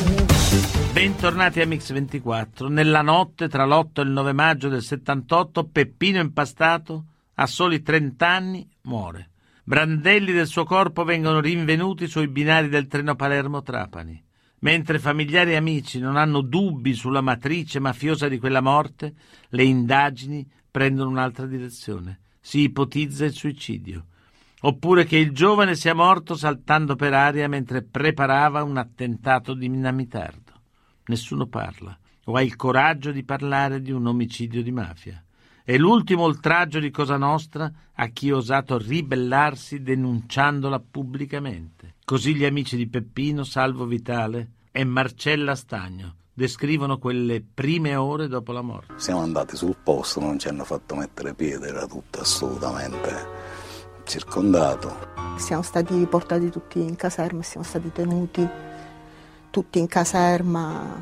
Bentornati 0.94 1.60
a 1.60 1.68
Mix 1.68 1.92
24. 1.92 2.70
Nella 2.70 3.02
notte 3.02 3.50
tra 3.50 3.66
l'8 3.66 4.00
e 4.00 4.02
il 4.04 4.12
9 4.12 4.32
maggio 4.32 4.70
del 4.70 4.82
78, 4.82 5.66
Peppino 5.66 6.22
Impastato, 6.22 7.04
a 7.34 7.46
soli 7.46 7.82
30 7.82 8.26
anni, 8.26 8.66
muore. 8.84 9.32
Brandelli 9.66 10.32
del 10.32 10.48
suo 10.48 10.64
corpo 10.64 11.04
vengono 11.04 11.42
rinvenuti 11.42 12.08
sui 12.08 12.30
binari 12.30 12.70
del 12.70 12.88
treno 12.88 13.14
Palermo-Trapani. 13.14 14.24
Mentre 14.60 14.98
familiari 14.98 15.52
e 15.52 15.58
amici 15.58 16.00
non 16.00 16.16
hanno 16.16 16.40
dubbi 16.40 16.94
sulla 16.94 17.20
matrice 17.20 17.82
mafiosa 17.82 18.30
di 18.30 18.40
quella 18.40 18.62
morte, 18.62 19.16
le 19.50 19.64
indagini 19.66 20.50
prendono 20.72 21.10
un'altra 21.10 21.46
direzione. 21.46 22.22
Si 22.40 22.62
ipotizza 22.62 23.26
il 23.26 23.34
suicidio. 23.34 24.06
Oppure 24.66 25.06
che 25.06 25.18
il 25.18 25.32
giovane 25.32 25.76
sia 25.76 25.94
morto 25.94 26.34
saltando 26.34 26.96
per 26.96 27.14
aria 27.14 27.48
mentre 27.48 27.84
preparava 27.84 28.64
un 28.64 28.78
attentato 28.78 29.54
dinamitardo. 29.54 30.54
Nessuno 31.06 31.46
parla 31.46 31.96
o 32.24 32.34
ha 32.34 32.42
il 32.42 32.56
coraggio 32.56 33.12
di 33.12 33.24
parlare 33.24 33.80
di 33.80 33.92
un 33.92 34.08
omicidio 34.08 34.64
di 34.64 34.72
mafia. 34.72 35.24
È 35.64 35.78
l'ultimo 35.78 36.24
oltraggio 36.24 36.80
di 36.80 36.90
Cosa 36.90 37.16
Nostra 37.16 37.72
a 37.94 38.08
chi 38.08 38.32
ha 38.32 38.38
osato 38.38 38.80
ribellarsi 38.80 39.84
denunciandola 39.84 40.80
pubblicamente. 40.80 41.94
Così 42.04 42.34
gli 42.34 42.46
amici 42.46 42.76
di 42.76 42.88
Peppino, 42.88 43.44
Salvo 43.44 43.86
Vitale 43.86 44.50
e 44.72 44.84
Marcella 44.84 45.54
Stagno 45.54 46.16
descrivono 46.34 46.98
quelle 46.98 47.40
prime 47.42 47.96
ore 47.96 48.28
dopo 48.28 48.52
la 48.52 48.62
morte. 48.62 48.94
Siamo 48.98 49.22
andati 49.22 49.56
sul 49.56 49.78
posto, 49.84 50.20
non 50.20 50.40
ci 50.40 50.48
hanno 50.48 50.64
fatto 50.64 50.96
mettere 50.96 51.36
piede, 51.36 51.68
era 51.68 51.86
tutto 51.86 52.20
assolutamente 52.20 53.45
circondato. 54.06 55.14
Siamo 55.38 55.62
stati 55.62 55.94
portati 56.06 56.50
tutti 56.50 56.80
in 56.82 56.96
caserma, 56.96 57.44
siamo 57.44 57.66
stati 57.66 57.92
tenuti 57.92 58.48
tutti 59.50 59.80
in 59.80 59.88
caserma 59.88 61.02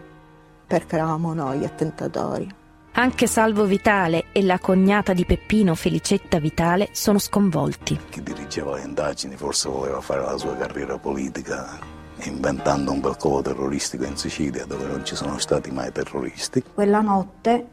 perché 0.66 0.96
eravamo 0.96 1.34
noi 1.34 1.64
attentatori. 1.64 2.62
Anche 2.96 3.26
Salvo 3.26 3.66
Vitale 3.66 4.26
e 4.32 4.44
la 4.44 4.60
cognata 4.60 5.14
di 5.14 5.26
Peppino, 5.26 5.74
Felicetta 5.74 6.40
Vitale, 6.40 6.90
sono 6.92 7.18
sconvolti. 7.18 8.00
Chi 8.10 8.22
dirigeva 8.22 8.76
le 8.76 8.84
indagini 8.84 9.36
forse 9.36 9.70
voleva 9.70 10.00
fare 10.00 10.22
la 10.22 10.38
sua 10.38 10.56
carriera 10.56 10.98
politica 10.98 11.80
inventando 12.26 12.92
un 12.92 13.00
bel 13.00 13.18
covo 13.18 13.42
terroristico 13.42 14.04
in 14.04 14.16
Sicilia 14.16 14.66
dove 14.66 14.86
non 14.86 15.04
ci 15.04 15.16
sono 15.16 15.40
stati 15.40 15.72
mai 15.72 15.92
terroristi. 15.92 16.64
Quella 16.74 17.02
notte 17.02 17.68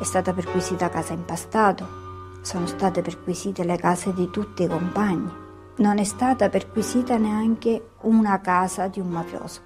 è 0.00 0.04
stata 0.04 0.32
perquisita 0.32 0.88
casa 0.88 1.12
Impastato, 1.12 2.01
sono 2.42 2.66
state 2.66 3.00
perquisite 3.00 3.64
le 3.64 3.76
case 3.76 4.12
di 4.12 4.28
tutti 4.30 4.64
i 4.64 4.66
compagni, 4.66 5.30
non 5.78 5.98
è 5.98 6.04
stata 6.04 6.48
perquisita 6.48 7.16
neanche 7.16 7.92
una 8.02 8.40
casa 8.40 8.88
di 8.88 9.00
un 9.00 9.08
mafioso. 9.08 9.60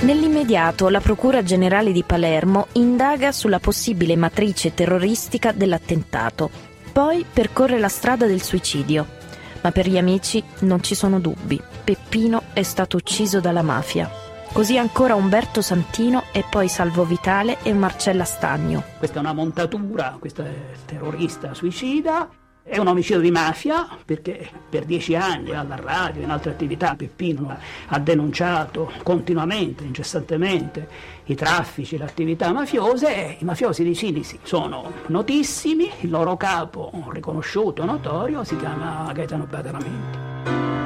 Nell'immediato 0.00 0.88
la 0.88 1.00
Procura 1.00 1.42
Generale 1.42 1.92
di 1.92 2.02
Palermo 2.02 2.68
indaga 2.72 3.32
sulla 3.32 3.58
possibile 3.58 4.16
matrice 4.16 4.72
terroristica 4.72 5.52
dell'attentato, 5.52 6.50
poi 6.92 7.26
percorre 7.30 7.78
la 7.78 7.88
strada 7.88 8.26
del 8.26 8.42
suicidio 8.42 9.22
ma 9.64 9.72
per 9.72 9.88
gli 9.88 9.96
amici 9.96 10.44
non 10.60 10.82
ci 10.82 10.94
sono 10.94 11.18
dubbi. 11.18 11.60
Peppino 11.84 12.42
è 12.52 12.62
stato 12.62 12.98
ucciso 12.98 13.40
dalla 13.40 13.62
mafia. 13.62 14.23
Così 14.54 14.78
ancora 14.78 15.16
Umberto 15.16 15.60
Santino 15.60 16.26
e 16.30 16.44
poi 16.48 16.68
Salvo 16.68 17.04
Vitale 17.04 17.58
e 17.64 17.72
Marcella 17.72 18.22
Stagno. 18.22 18.84
Questa 18.98 19.16
è 19.16 19.18
una 19.18 19.32
montatura, 19.32 20.16
questo 20.16 20.44
è 20.44 20.48
il 20.48 20.84
terrorista 20.84 21.54
suicida 21.54 22.28
È 22.62 22.78
un 22.78 22.86
omicidio 22.86 23.20
di 23.20 23.32
mafia 23.32 23.88
perché 24.04 24.48
per 24.70 24.84
dieci 24.84 25.16
anni 25.16 25.50
alla 25.50 25.74
radio 25.74 26.20
e 26.20 26.24
in 26.24 26.30
altre 26.30 26.52
attività 26.52 26.94
Peppino 26.94 27.54
ha 27.88 27.98
denunciato 27.98 28.92
continuamente, 29.02 29.82
incessantemente 29.82 30.88
i 31.24 31.34
traffici, 31.34 31.98
le 31.98 32.04
attività 32.04 32.52
mafiose 32.52 33.12
e 33.12 33.36
i 33.40 33.44
mafiosi 33.44 33.82
di 33.82 33.96
Sinisi 33.96 34.38
sono 34.44 34.88
notissimi, 35.08 35.90
il 36.02 36.10
loro 36.10 36.36
capo 36.36 36.92
riconosciuto, 37.08 37.84
notorio, 37.84 38.44
si 38.44 38.56
chiama 38.56 39.10
Gaetano 39.12 39.46
Badalamenti. 39.46 40.18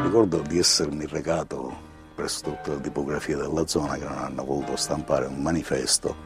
Ricordo 0.05 0.39
di 0.49 0.59
essermi 0.59 1.07
recato 1.07 1.88
presso 2.19 2.41
tutte 2.43 2.71
le 2.71 2.81
tipografie 2.81 3.37
della 3.37 3.65
zona 3.69 3.95
che 3.95 4.03
non 4.03 4.19
hanno 4.19 4.45
voluto 4.45 4.75
stampare 4.75 5.27
un 5.27 5.41
manifesto, 5.41 6.17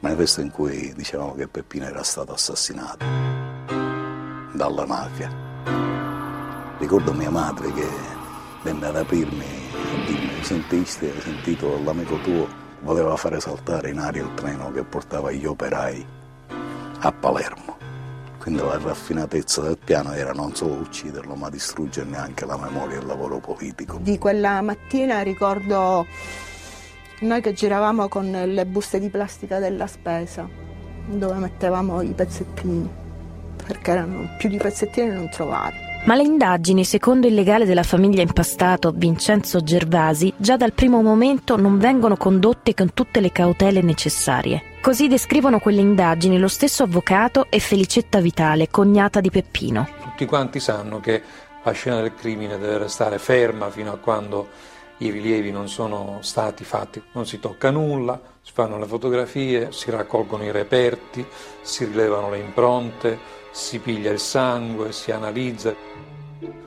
manifesto 0.00 0.40
in 0.40 0.50
cui 0.50 0.92
dicevamo 0.96 1.36
che 1.36 1.46
Peppino 1.46 1.84
era 1.84 2.02
stato 2.02 2.32
assassinato 2.32 3.04
dalla 4.52 4.84
mafia. 4.86 5.30
Ricordo 6.78 7.12
mia 7.12 7.30
madre 7.30 7.72
che 7.72 7.86
venne 8.64 8.86
ad 8.86 8.96
aprirmi 8.96 9.44
e 9.44 10.04
dirmi, 10.06 10.42
sentiste, 10.42 11.12
hai 11.12 11.20
sentito 11.20 11.80
l'amico 11.84 12.18
tuo, 12.22 12.48
voleva 12.80 13.14
fare 13.14 13.38
saltare 13.38 13.90
in 13.90 14.00
aria 14.00 14.24
il 14.24 14.34
treno 14.34 14.72
che 14.72 14.82
portava 14.82 15.30
gli 15.30 15.46
operai 15.46 16.04
a 16.98 17.12
Palermo. 17.12 17.75
Quindi 18.46 18.62
la 18.62 18.78
raffinatezza 18.78 19.60
del 19.62 19.76
piano 19.76 20.12
era 20.12 20.30
non 20.30 20.54
solo 20.54 20.74
ucciderlo, 20.74 21.34
ma 21.34 21.50
distruggerne 21.50 22.16
anche 22.16 22.46
la 22.46 22.56
memoria 22.56 22.94
e 22.94 23.00
il 23.00 23.06
lavoro 23.06 23.40
politico. 23.40 23.98
Di 24.00 24.18
quella 24.18 24.62
mattina 24.62 25.20
ricordo 25.22 26.06
noi 27.22 27.40
che 27.40 27.52
giravamo 27.52 28.06
con 28.06 28.30
le 28.30 28.64
buste 28.66 29.00
di 29.00 29.08
plastica 29.08 29.58
della 29.58 29.88
spesa, 29.88 30.48
dove 31.06 31.34
mettevamo 31.34 32.02
i 32.02 32.12
pezzettini 32.12 32.88
perché 33.66 33.90
erano 33.90 34.28
più 34.38 34.48
di 34.48 34.58
pezzettini 34.58 35.10
non 35.10 35.28
trovare. 35.28 36.02
Ma 36.04 36.14
le 36.14 36.22
indagini, 36.22 36.84
secondo 36.84 37.26
il 37.26 37.34
legale 37.34 37.64
della 37.64 37.82
famiglia 37.82 38.22
impastato 38.22 38.92
Vincenzo 38.92 39.60
Gervasi, 39.60 40.32
già 40.36 40.56
dal 40.56 40.72
primo 40.72 41.02
momento 41.02 41.56
non 41.56 41.78
vengono 41.78 42.16
condotte 42.16 42.74
con 42.74 42.94
tutte 42.94 43.18
le 43.18 43.32
cautele 43.32 43.82
necessarie. 43.82 44.75
Così 44.86 45.08
descrivono 45.08 45.58
quelle 45.58 45.80
indagini 45.80 46.38
lo 46.38 46.46
stesso 46.46 46.84
avvocato 46.84 47.46
e 47.50 47.58
Felicetta 47.58 48.20
Vitale, 48.20 48.68
cognata 48.68 49.20
di 49.20 49.30
Peppino. 49.30 49.88
Tutti 50.00 50.26
quanti 50.26 50.60
sanno 50.60 51.00
che 51.00 51.20
la 51.64 51.72
scena 51.72 52.00
del 52.00 52.14
crimine 52.14 52.56
deve 52.56 52.78
restare 52.78 53.18
ferma 53.18 53.68
fino 53.68 53.90
a 53.90 53.96
quando 53.96 54.46
i 54.98 55.10
rilievi 55.10 55.50
non 55.50 55.68
sono 55.68 56.18
stati 56.20 56.62
fatti, 56.62 57.02
non 57.14 57.26
si 57.26 57.40
tocca 57.40 57.72
nulla, 57.72 58.20
si 58.40 58.52
fanno 58.52 58.78
le 58.78 58.86
fotografie, 58.86 59.72
si 59.72 59.90
raccolgono 59.90 60.44
i 60.44 60.52
reperti, 60.52 61.26
si 61.62 61.84
rilevano 61.84 62.30
le 62.30 62.38
impronte, 62.38 63.18
si 63.50 63.80
piglia 63.80 64.12
il 64.12 64.20
sangue, 64.20 64.92
si 64.92 65.10
analizza. 65.10 65.74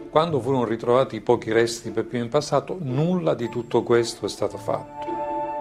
Quando 0.10 0.42
furono 0.42 0.66
ritrovati 0.66 1.16
i 1.16 1.22
pochi 1.22 1.54
resti 1.54 1.88
di 1.88 1.94
Peppino 1.94 2.26
in 2.26 2.30
passato, 2.30 2.76
nulla 2.82 3.34
di 3.34 3.48
tutto 3.48 3.82
questo 3.82 4.26
è 4.26 4.30
stato 4.30 4.58
fatto. 4.58 5.19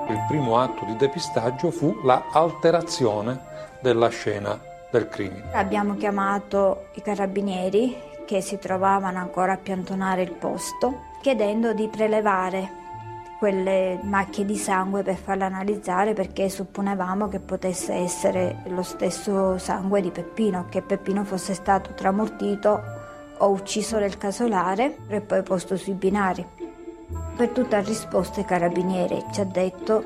Il 0.09 0.25
primo 0.27 0.59
atto 0.59 0.87
di 0.87 0.97
depistaggio 0.97 1.71
fu 1.71 2.01
la 2.03 2.29
alterazione 2.33 3.39
della 3.81 4.09
scena 4.09 4.59
del 4.91 5.07
crimine. 5.07 5.53
Abbiamo 5.53 5.97
chiamato 5.97 6.87
i 6.95 7.03
carabinieri 7.03 7.95
che 8.25 8.41
si 8.41 8.59
trovavano 8.59 9.19
ancora 9.19 9.53
a 9.53 9.57
piantonare 9.59 10.23
il 10.23 10.33
posto, 10.33 11.03
chiedendo 11.21 11.75
di 11.75 11.89
prelevare 11.89 12.71
quelle 13.39 14.01
macchie 14.03 14.47
di 14.47 14.57
sangue 14.57 15.03
per 15.03 15.17
farle 15.17 15.45
analizzare 15.45 16.15
perché 16.15 16.49
supponevamo 16.49 17.29
che 17.29 17.39
potesse 17.39 17.93
essere 17.93 18.63
lo 18.69 18.83
stesso 18.83 19.59
sangue 19.59 20.01
di 20.01 20.11
Peppino, 20.11 20.67
che 20.71 20.81
Peppino 20.81 21.23
fosse 21.25 21.53
stato 21.53 21.93
tramortito 21.93 22.81
o 23.37 23.49
ucciso 23.51 23.99
nel 23.99 24.17
casolare 24.17 24.97
e 25.07 25.21
poi 25.21 25.43
posto 25.43 25.77
sui 25.77 25.93
binari. 25.93 26.45
Per 27.37 27.49
tutta 27.51 27.81
risposta 27.81 28.41
il 28.41 28.47
carabiniere 28.47 29.25
ci 29.33 29.41
ha 29.41 29.45
detto 29.45 30.03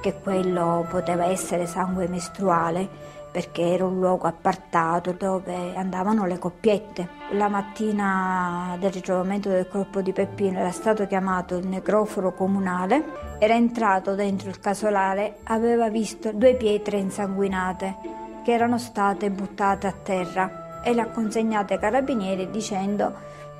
che 0.00 0.20
quello 0.20 0.86
poteva 0.88 1.24
essere 1.24 1.66
sangue 1.66 2.08
mestruale 2.08 3.12
perché 3.34 3.62
era 3.62 3.84
un 3.84 3.98
luogo 3.98 4.28
appartato 4.28 5.10
dove 5.10 5.74
andavano 5.74 6.24
le 6.24 6.38
coppiette. 6.38 7.08
La 7.32 7.48
mattina 7.48 8.76
del 8.78 8.92
ritrovamento 8.92 9.48
del 9.48 9.66
corpo 9.66 10.02
di 10.02 10.12
Peppino 10.12 10.60
era 10.60 10.70
stato 10.70 11.04
chiamato 11.08 11.56
il 11.56 11.66
necroforo 11.66 12.32
comunale, 12.32 13.02
era 13.40 13.54
entrato 13.54 14.14
dentro 14.14 14.50
il 14.50 14.60
casolare, 14.60 15.38
aveva 15.44 15.88
visto 15.88 16.30
due 16.30 16.54
pietre 16.54 16.98
insanguinate 16.98 17.96
che 18.44 18.52
erano 18.52 18.78
state 18.78 19.30
buttate 19.30 19.88
a 19.88 19.94
terra 20.00 20.82
e 20.84 20.94
le 20.94 21.00
ha 21.00 21.08
consegnate 21.08 21.74
ai 21.74 21.80
carabinieri 21.80 22.50
dicendo 22.50 23.12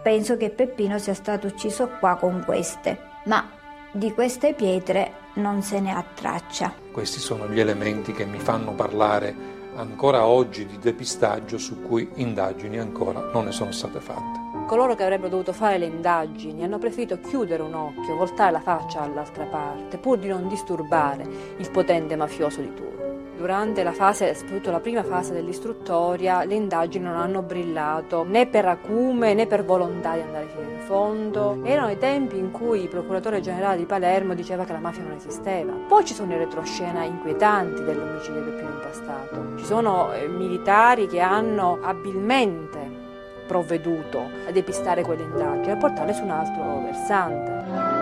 penso 0.05 0.37
che 0.37 0.51
Peppino 0.51 0.99
sia 0.99 1.15
stato 1.15 1.47
ucciso 1.47 1.89
qua 1.99 2.17
con 2.17 2.43
queste, 2.45 2.99
ma 3.25 3.49
di 3.91 4.13
queste 4.13 4.53
pietre 4.53 5.13
non 5.37 5.63
se 5.63 5.81
ne 5.81 5.93
ha 5.93 6.05
traccia. 6.15 6.75
Questi 6.93 7.19
sono 7.19 7.49
gli 7.49 7.59
elementi 7.59 8.13
che 8.13 8.27
mi 8.27 8.39
fanno 8.39 8.75
parlare 8.75 9.35
ancora 9.77 10.27
oggi 10.27 10.67
di 10.67 10.79
depistaggio 10.79 11.57
su 11.57 11.81
cui 11.81 12.11
indagini 12.17 12.79
ancora 12.79 13.31
non 13.33 13.47
ne 13.47 13.53
sono 13.53 13.73
state 13.73 13.99
fatte. 13.99 14.67
Coloro 14.67 14.95
che 14.95 15.05
avrebbero 15.05 15.31
dovuto 15.31 15.55
fare 15.55 15.79
le 15.79 15.87
indagini 15.87 16.65
hanno 16.65 16.79
preferito 16.79 17.19
chiudere 17.21 17.63
un 17.63 17.73
occhio, 17.73 18.15
voltare 18.15 18.53
la 18.53 18.61
faccia 18.61 19.01
all'altra 19.01 19.47
parte, 19.47 19.97
pur 19.97 20.19
di 20.19 20.29
non 20.29 20.49
disturbare 20.49 21.27
il 21.57 21.71
potente 21.71 22.15
mafioso 22.15 22.61
di 22.61 22.75
turno. 22.75 23.04
Durante 23.37 23.83
la 23.83 23.93
fase, 23.93 24.33
soprattutto 24.35 24.71
la 24.71 24.81
prima 24.81 25.03
fase 25.03 25.33
dell'istruttoria, 25.33 26.45
le 26.45 26.55
indagini 26.55 27.05
non 27.05 27.17
hanno 27.17 27.43
brillato 27.43 28.23
né 28.23 28.47
per 28.47 28.65
acume 28.67 29.35
né 29.35 29.47
per 29.47 29.65
volontà 29.65 30.15
di 30.15 30.21
andare 30.21 30.47
fino 30.47 30.71
in 30.71 30.79
fondo. 30.81 31.59
Erano 31.65 31.91
i 31.91 31.99
tempi 31.99 32.39
in 32.39 32.53
cui 32.53 32.83
il 32.83 32.89
procuratore 32.89 33.41
generale 33.41 33.77
di 33.77 33.87
Palermo 33.87 34.35
diceva 34.35 34.65
che 34.65 34.73
la 34.73 34.79
mafia 34.79 35.03
non 35.03 35.13
esisteva. 35.13 35.73
Poi 35.73 36.05
ci 36.05 36.15
sono 36.15 36.33
i 36.33 36.39
retroscena 36.39 37.03
inquietanti 37.03 37.83
dell'omicidio 37.83 38.41
del 38.41 38.55
Pino 38.55 38.71
Impastato. 38.71 39.57
Ci 39.57 39.65
sono 39.65 40.13
eh, 40.13 40.29
militari 40.29 41.09
che 41.09 41.21
hanno 41.21 41.79
abilmente 41.83 43.03
provveduto 43.47 44.31
a 44.47 44.53
depistare 44.53 45.03
quelle 45.03 45.23
indagini 45.23 45.67
e 45.67 45.71
a 45.73 45.77
portarle 45.77 46.15
su 46.15 46.23
un 46.23 46.31
altro 46.31 46.83
versante. 46.83 47.94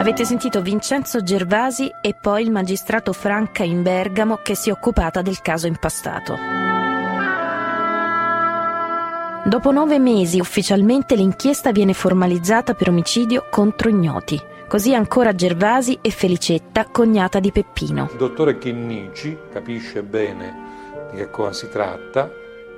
Avete 0.00 0.24
sentito 0.24 0.62
Vincenzo 0.62 1.22
Gervasi 1.22 1.92
e 2.00 2.14
poi 2.18 2.44
il 2.44 2.50
magistrato 2.50 3.12
Franca 3.12 3.64
in 3.64 3.82
Bergamo 3.82 4.36
che 4.36 4.54
si 4.54 4.70
è 4.70 4.72
occupata 4.72 5.20
del 5.20 5.42
caso 5.42 5.66
impastato. 5.66 6.38
Dopo 9.44 9.70
nove 9.70 9.98
mesi 9.98 10.40
ufficialmente 10.40 11.14
l'inchiesta 11.16 11.70
viene 11.70 11.92
formalizzata 11.92 12.72
per 12.72 12.88
omicidio 12.88 13.44
contro 13.50 13.90
ignoti. 13.90 14.40
Così 14.66 14.94
ancora 14.94 15.34
Gervasi 15.34 15.98
e 16.00 16.08
Felicetta, 16.08 16.86
cognata 16.86 17.38
di 17.38 17.52
Peppino. 17.52 18.08
Il 18.10 18.16
dottore 18.16 18.56
Chinnici 18.56 19.36
capisce 19.52 20.02
bene 20.02 21.08
di 21.10 21.18
che 21.18 21.28
cosa 21.28 21.52
si 21.52 21.68
tratta 21.68 22.32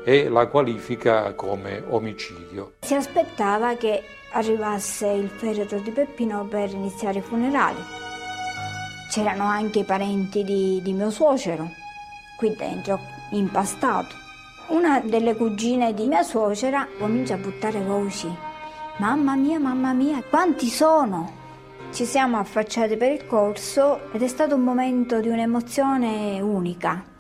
e 0.05 0.29
la 0.29 0.47
qualifica 0.49 1.33
come 1.35 1.85
omicidio. 1.89 2.73
Si 2.81 2.95
aspettava 2.95 3.77
che 3.77 4.03
arrivasse 4.33 5.09
il 5.09 5.29
feretro 5.29 5.79
di 5.79 5.91
Peppino 5.91 6.45
per 6.45 6.71
iniziare 6.71 7.19
i 7.19 7.23
funerali. 7.23 7.81
C'erano 9.11 9.45
anche 9.45 9.81
i 9.81 9.85
parenti 9.85 10.43
di, 10.43 10.81
di 10.83 10.93
mio 10.93 11.11
suocero 11.11 11.69
qui 12.37 12.55
dentro, 12.57 12.99
impastato. 13.31 14.17
Una 14.69 15.01
delle 15.01 15.37
cugine 15.37 15.95
di 15.95 16.07
mia 16.07 16.23
suocera 16.25 16.89
comincia 16.99 17.35
a 17.35 17.39
buttare 17.39 17.81
voci. 17.81 18.29
Mamma 18.97 19.37
mia, 19.37 19.61
mamma 19.61 19.93
mia, 19.93 20.23
quanti 20.29 20.67
sono? 20.67 21.41
Ci 21.93 22.05
siamo 22.05 22.39
affacciati 22.39 22.97
per 22.97 23.13
il 23.13 23.27
corso 23.27 24.11
ed 24.13 24.23
è 24.23 24.29
stato 24.29 24.57
un 24.57 24.63
momento 24.63 25.21
di 25.21 25.29
un'emozione 25.29 26.41
unica 26.41 27.11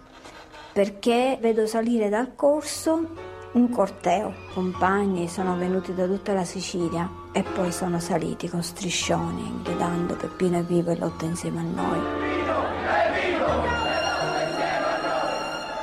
perché 0.72 1.36
vedo 1.40 1.66
salire 1.66 2.08
dal 2.08 2.34
corso 2.34 3.30
un 3.52 3.68
corteo. 3.68 4.32
Compagni 4.54 5.28
sono 5.28 5.56
venuti 5.56 5.94
da 5.94 6.06
tutta 6.06 6.32
la 6.32 6.44
Sicilia 6.44 7.10
e 7.32 7.42
poi 7.42 7.72
sono 7.72 7.98
saliti 7.98 8.48
con 8.48 8.62
striscioni 8.62 9.60
gridando 9.62 10.14
Peppino 10.16 10.58
è 10.58 10.62
vivo 10.62 10.90
e 10.90 10.98
lotta 10.98 11.24
insieme 11.24 11.60
a 11.60 11.62
noi. 11.62 12.00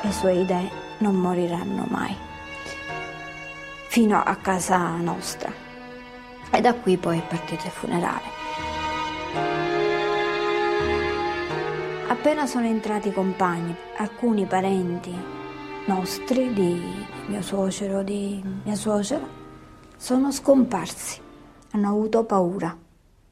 Le 0.01 0.12
sue 0.12 0.34
idee 0.34 0.71
non 0.99 1.15
moriranno 1.15 1.86
mai. 1.89 2.15
Fino 3.88 4.21
a 4.23 4.35
casa 4.35 4.96
nostra. 4.98 5.52
E 6.52 6.62
da 6.62 6.73
qui 6.73 6.98
poi 6.98 7.19
è 7.19 7.27
partito 7.27 7.65
il 7.65 7.71
funerale. 7.71 8.37
Appena 12.08 12.46
sono 12.48 12.65
entrati 12.65 13.10
i 13.10 13.13
compagni, 13.13 13.75
alcuni 13.98 14.46
parenti 14.46 15.37
nostri, 15.90 16.54
di 16.54 16.79
mio 17.25 17.42
suocero, 17.42 18.04
di 18.04 18.40
mia 18.63 18.75
suocera, 18.75 19.27
sono 19.98 20.31
scomparsi, 20.31 21.19
hanno 21.71 21.90
avuto 21.90 22.23
paura. 22.25 22.77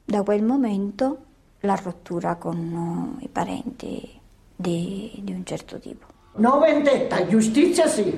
Da 0.03 0.23
quel 0.23 0.43
momento 0.43 1.25
la 1.59 1.79
rottura 1.81 2.35
con 2.35 3.17
i 3.19 3.27
parenti 3.27 4.09
di, 4.55 5.19
di 5.21 5.33
un 5.33 5.45
certo 5.45 5.77
tipo. 5.77 6.07
No 6.37 6.59
vendetta, 6.59 7.27
giustizia 7.27 7.85
sì. 7.85 8.17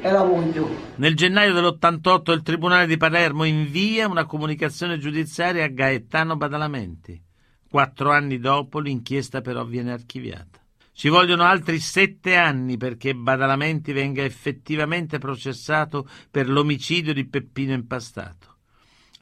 e 0.00 0.10
la 0.10 0.22
voglio. 0.22 0.68
Nel 0.96 1.16
gennaio 1.16 1.52
dell'88 1.52 2.30
il 2.32 2.42
Tribunale 2.42 2.86
di 2.86 2.96
Palermo 2.96 3.42
invia 3.42 4.06
una 4.06 4.24
comunicazione 4.24 4.98
giudiziaria 4.98 5.64
a 5.64 5.68
Gaetano 5.68 6.36
Badalamenti. 6.36 7.20
Quattro 7.68 8.12
anni 8.12 8.38
dopo 8.38 8.78
l'inchiesta 8.78 9.40
però 9.40 9.64
viene 9.64 9.92
archiviata. 9.92 10.61
Ci 11.02 11.08
vogliono 11.08 11.42
altri 11.42 11.80
sette 11.80 12.36
anni 12.36 12.76
perché 12.76 13.12
Badalamenti 13.12 13.90
venga 13.90 14.22
effettivamente 14.22 15.18
processato 15.18 16.06
per 16.30 16.48
l'omicidio 16.48 17.12
di 17.12 17.26
Peppino 17.26 17.72
Impastato. 17.72 18.58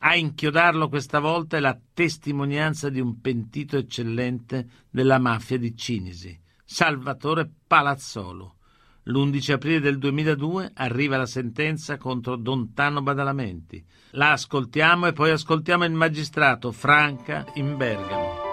A 0.01 0.14
inchiodarlo 0.14 0.91
questa 0.91 1.20
volta 1.20 1.57
è 1.57 1.61
la 1.61 1.74
testimonianza 1.95 2.91
di 2.91 3.01
un 3.01 3.18
pentito 3.22 3.78
eccellente 3.78 4.66
della 4.91 5.18
mafia 5.18 5.57
di 5.57 5.74
Cinisi, 5.74 6.39
Salvatore 6.66 7.49
Palazzolo. 7.66 8.57
L'11 9.05 9.53
aprile 9.53 9.81
del 9.81 9.97
2002 9.97 10.72
arriva 10.74 11.16
la 11.16 11.24
sentenza 11.24 11.97
contro 11.97 12.37
Dontano 12.37 13.01
Badalamenti. 13.01 13.83
La 14.11 14.33
ascoltiamo 14.33 15.07
e 15.07 15.12
poi 15.14 15.31
ascoltiamo 15.31 15.87
il 15.87 15.93
magistrato 15.93 16.72
Franca 16.72 17.47
in 17.55 17.78
Bergamo. 17.78 18.49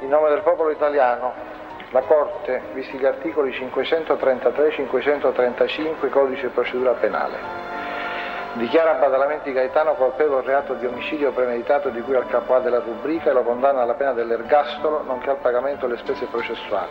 In 0.00 0.08
nome 0.08 0.30
del 0.30 0.40
popolo 0.42 0.70
italiano, 0.70 1.59
la 1.90 2.02
Corte, 2.02 2.62
visti 2.72 2.98
gli 2.98 3.04
articoli 3.04 3.50
533-535 3.50 6.08
Codice 6.08 6.46
di 6.46 6.52
procedura 6.52 6.92
penale, 6.92 7.70
Dichiara 8.54 8.94
Badalamenti 8.94 9.52
Gaetano 9.52 9.94
colpevole 9.94 10.44
reato 10.44 10.74
di 10.74 10.84
omicidio 10.84 11.30
premeditato 11.30 11.88
di 11.88 12.00
cui 12.00 12.16
al 12.16 12.26
capo 12.26 12.56
A 12.56 12.58
della 12.58 12.80
rubrica 12.80 13.30
e 13.30 13.32
lo 13.32 13.44
condanna 13.44 13.82
alla 13.82 13.94
pena 13.94 14.12
dell'ergastolo 14.12 15.04
nonché 15.04 15.30
al 15.30 15.36
pagamento 15.36 15.86
delle 15.86 16.00
spese 16.00 16.26
processuali. 16.26 16.90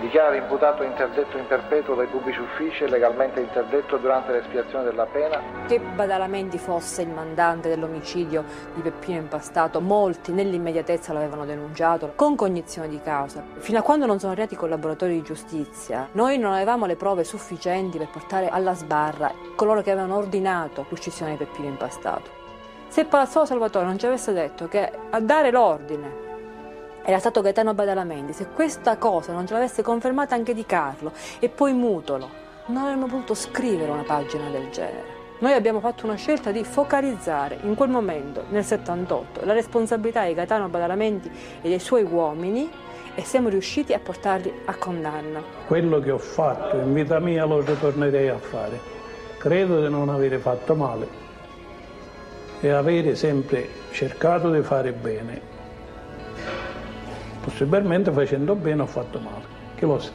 Dichiara 0.00 0.30
l'imputato 0.30 0.82
interdetto 0.82 1.38
in 1.38 1.46
perpetuo 1.46 1.94
dai 1.94 2.08
pubblici 2.08 2.40
uffici 2.40 2.82
e 2.82 2.88
legalmente 2.88 3.40
interdetto 3.40 3.96
durante 3.96 4.32
l'espiazione 4.32 4.82
della 4.82 5.06
pena. 5.06 5.40
Che 5.68 5.78
Badalamenti 5.78 6.58
fosse 6.58 7.02
il 7.02 7.10
mandante 7.10 7.68
dell'omicidio 7.68 8.44
di 8.74 8.80
Peppino 8.80 9.20
Impastato, 9.20 9.80
molti 9.80 10.32
nell'immediatezza 10.32 11.12
l'avevano 11.12 11.44
denunciato 11.44 12.12
con 12.16 12.34
cognizione 12.34 12.88
di 12.88 13.00
causa. 13.00 13.44
Fino 13.58 13.78
a 13.78 13.82
quando 13.82 14.04
non 14.04 14.18
sono 14.18 14.32
arrivati 14.32 14.54
i 14.54 14.58
collaboratori 14.58 15.14
di 15.14 15.22
giustizia, 15.22 16.08
noi 16.12 16.38
non 16.38 16.52
avevamo 16.52 16.86
le 16.86 16.96
prove 16.96 17.22
sufficienti 17.22 17.96
per 17.96 18.08
portare 18.10 18.48
alla 18.48 18.74
sbarra 18.74 19.32
coloro 19.54 19.80
che 19.80 19.92
avevano 19.92 20.16
ordinato 20.16 20.86
l'uccisione 20.88 21.36
di 21.36 21.44
Peppino 21.44 21.68
Impastato. 21.68 22.42
Se 22.88 23.04
Palazzolo 23.04 23.44
Salvatore 23.44 23.86
non 23.86 23.98
ci 23.98 24.06
avesse 24.06 24.32
detto 24.32 24.66
che 24.66 24.90
a 25.10 25.20
dare 25.20 25.52
l'ordine 25.52 26.23
era 27.06 27.18
stato 27.18 27.42
Gaetano 27.42 27.74
Badalamenti, 27.74 28.32
se 28.32 28.46
questa 28.46 28.96
cosa 28.96 29.34
non 29.34 29.46
ce 29.46 29.52
l'avesse 29.52 29.82
confermata 29.82 30.34
anche 30.34 30.54
Di 30.54 30.64
Carlo 30.64 31.12
e 31.38 31.50
poi 31.50 31.74
Mutolo, 31.74 32.42
non 32.66 32.84
avremmo 32.84 33.06
potuto 33.06 33.34
scrivere 33.34 33.90
una 33.90 34.04
pagina 34.04 34.48
del 34.48 34.70
genere. 34.70 35.22
Noi 35.40 35.52
abbiamo 35.52 35.80
fatto 35.80 36.06
una 36.06 36.14
scelta 36.14 36.50
di 36.50 36.64
focalizzare 36.64 37.58
in 37.64 37.74
quel 37.74 37.90
momento, 37.90 38.44
nel 38.48 38.64
78, 38.64 39.44
la 39.44 39.52
responsabilità 39.52 40.24
di 40.24 40.32
Gaetano 40.32 40.68
Badalamenti 40.68 41.30
e 41.60 41.68
dei 41.68 41.78
suoi 41.78 42.04
uomini 42.04 42.70
e 43.14 43.22
siamo 43.22 43.50
riusciti 43.50 43.92
a 43.92 43.98
portarli 43.98 44.50
a 44.64 44.74
condanna. 44.74 45.42
Quello 45.66 46.00
che 46.00 46.10
ho 46.10 46.18
fatto 46.18 46.78
in 46.78 46.94
vita 46.94 47.18
mia 47.18 47.44
lo 47.44 47.60
ritornerei 47.60 48.28
a 48.28 48.38
fare. 48.38 48.80
Credo 49.36 49.82
di 49.82 49.90
non 49.90 50.08
avere 50.08 50.38
fatto 50.38 50.74
male 50.74 51.06
e 52.60 52.70
avere 52.70 53.14
sempre 53.14 53.68
cercato 53.90 54.50
di 54.50 54.62
fare 54.62 54.92
bene 54.92 55.52
possibilmente 57.44 58.10
facendo 58.10 58.54
bene 58.54 58.82
ho 58.82 58.86
fatto 58.86 59.20
male, 59.20 59.44
che 59.74 59.84
lo 59.84 59.98
sa. 59.98 60.10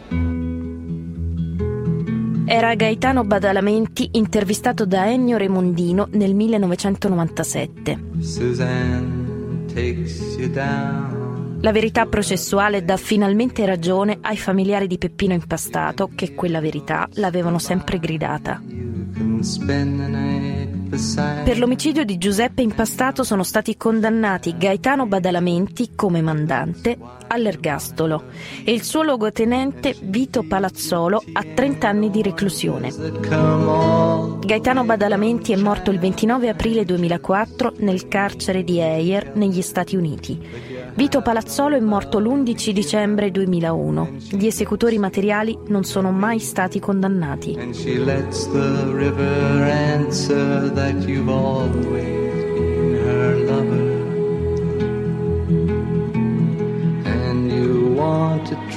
Era 2.51 2.73
Gaetano 2.73 3.23
Badalamenti 3.23 4.09
intervistato 4.13 4.86
da 4.86 5.07
Ennio 5.07 5.38
Remondino 5.38 6.07
nel 6.11 6.34
1997. 6.34 7.99
La 11.61 11.71
verità 11.71 12.05
processuale 12.07 12.84
dà 12.84 12.97
finalmente 12.97 13.65
ragione 13.67 14.17
ai 14.21 14.38
familiari 14.38 14.88
di 14.88 14.97
Peppino 14.97 15.34
Impastato 15.34 16.09
che 16.15 16.34
quella 16.34 16.59
verità 16.59 17.07
l'avevano 17.13 17.59
sempre 17.59 17.99
gridata. 17.99 18.59
Per 20.90 21.60
l'omicidio 21.60 22.04
di 22.04 22.18
Giuseppe 22.18 22.64
Impastato 22.64 23.24
sono 23.24 23.44
stati 23.44 23.78
condannati 23.78 24.58
Gaetano 24.58 25.06
Badalamenti 25.06 25.92
come 25.94 26.20
mandante 26.20 26.98
all'ergastolo 27.28 28.24
e 28.66 28.72
il 28.72 28.82
suo 28.82 29.04
luogotenente 29.04 29.96
Vito 30.02 30.42
Palazzolo 30.42 31.24
a 31.34 31.44
30 31.44 31.88
anni 31.88 32.10
di 32.10 32.24
reclusione. 32.24 32.92
Gaetano 34.40 34.84
Badalamenti 34.84 35.52
è 35.52 35.58
morto 35.58 35.92
il 35.92 36.00
29 36.00 36.50
aprile 36.50 36.84
2004 36.86 37.74
nel 37.78 38.08
carcere 38.08 38.64
di 38.64 38.80
Eyer 38.80 39.36
negli 39.36 39.62
Stati 39.62 39.96
Uniti. 39.96 40.78
Vito 41.00 41.22
Palazzolo 41.22 41.78
è 41.78 41.80
morto 41.80 42.20
l'11 42.20 42.72
dicembre 42.72 43.32
2001. 43.32 44.18
Gli 44.32 44.47
esecutori 44.47 44.97
materiali 44.97 45.58
non 45.68 45.86
sono 45.86 46.12
mai 46.12 46.39
stati 46.39 46.82
condannati. 46.82 47.58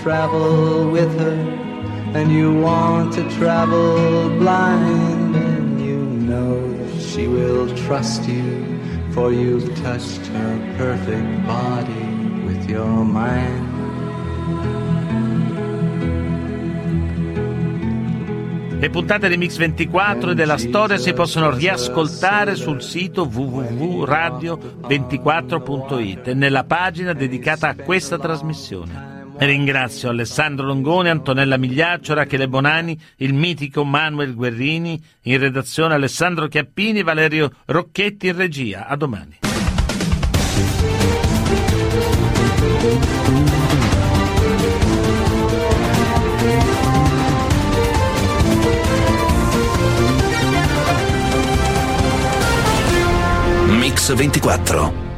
travel 0.02 0.90
with 0.90 1.16
her, 1.20 1.38
and 2.16 2.32
you 2.32 2.52
want 2.52 3.12
to 3.12 3.22
travel 3.38 4.28
blind, 4.38 5.36
and 5.36 5.80
you 5.80 5.96
know 6.26 6.58
she 6.98 7.28
will 7.28 7.72
trust 7.86 8.28
you, 8.28 8.80
for 9.12 9.32
you've 9.32 9.72
touched 9.82 10.26
her 10.26 10.74
perfect 10.76 11.46
body 11.46 12.01
with 12.72 12.80
your 12.80 13.04
mind. 13.04 13.70
Le 18.80 18.90
puntate 18.90 19.28
di 19.28 19.36
Mix24 19.36 20.30
e 20.30 20.34
della 20.34 20.58
storia 20.58 20.96
si 20.96 21.12
possono 21.12 21.50
riascoltare 21.50 22.56
sul 22.56 22.82
sito 22.82 23.30
www.radio24.it 23.32 26.26
e 26.26 26.34
nella 26.34 26.64
pagina 26.64 27.12
dedicata 27.12 27.68
a 27.68 27.76
questa 27.76 28.18
trasmissione. 28.18 29.10
Ringrazio 29.36 30.08
Alessandro 30.08 30.66
Longoni, 30.66 31.10
Antonella 31.10 31.56
Migliaccio, 31.56 32.14
Rachele 32.14 32.48
Bonani, 32.48 33.00
il 33.18 33.34
mitico 33.34 33.84
Manuel 33.84 34.34
Guerrini, 34.34 35.00
in 35.22 35.38
redazione 35.38 35.94
Alessandro 35.94 36.48
Chiappini, 36.48 37.04
Valerio 37.04 37.52
Rocchetti 37.66 38.26
in 38.26 38.36
regia. 38.36 38.88
A 38.88 38.96
domani. 38.96 39.41
24 54.16 55.11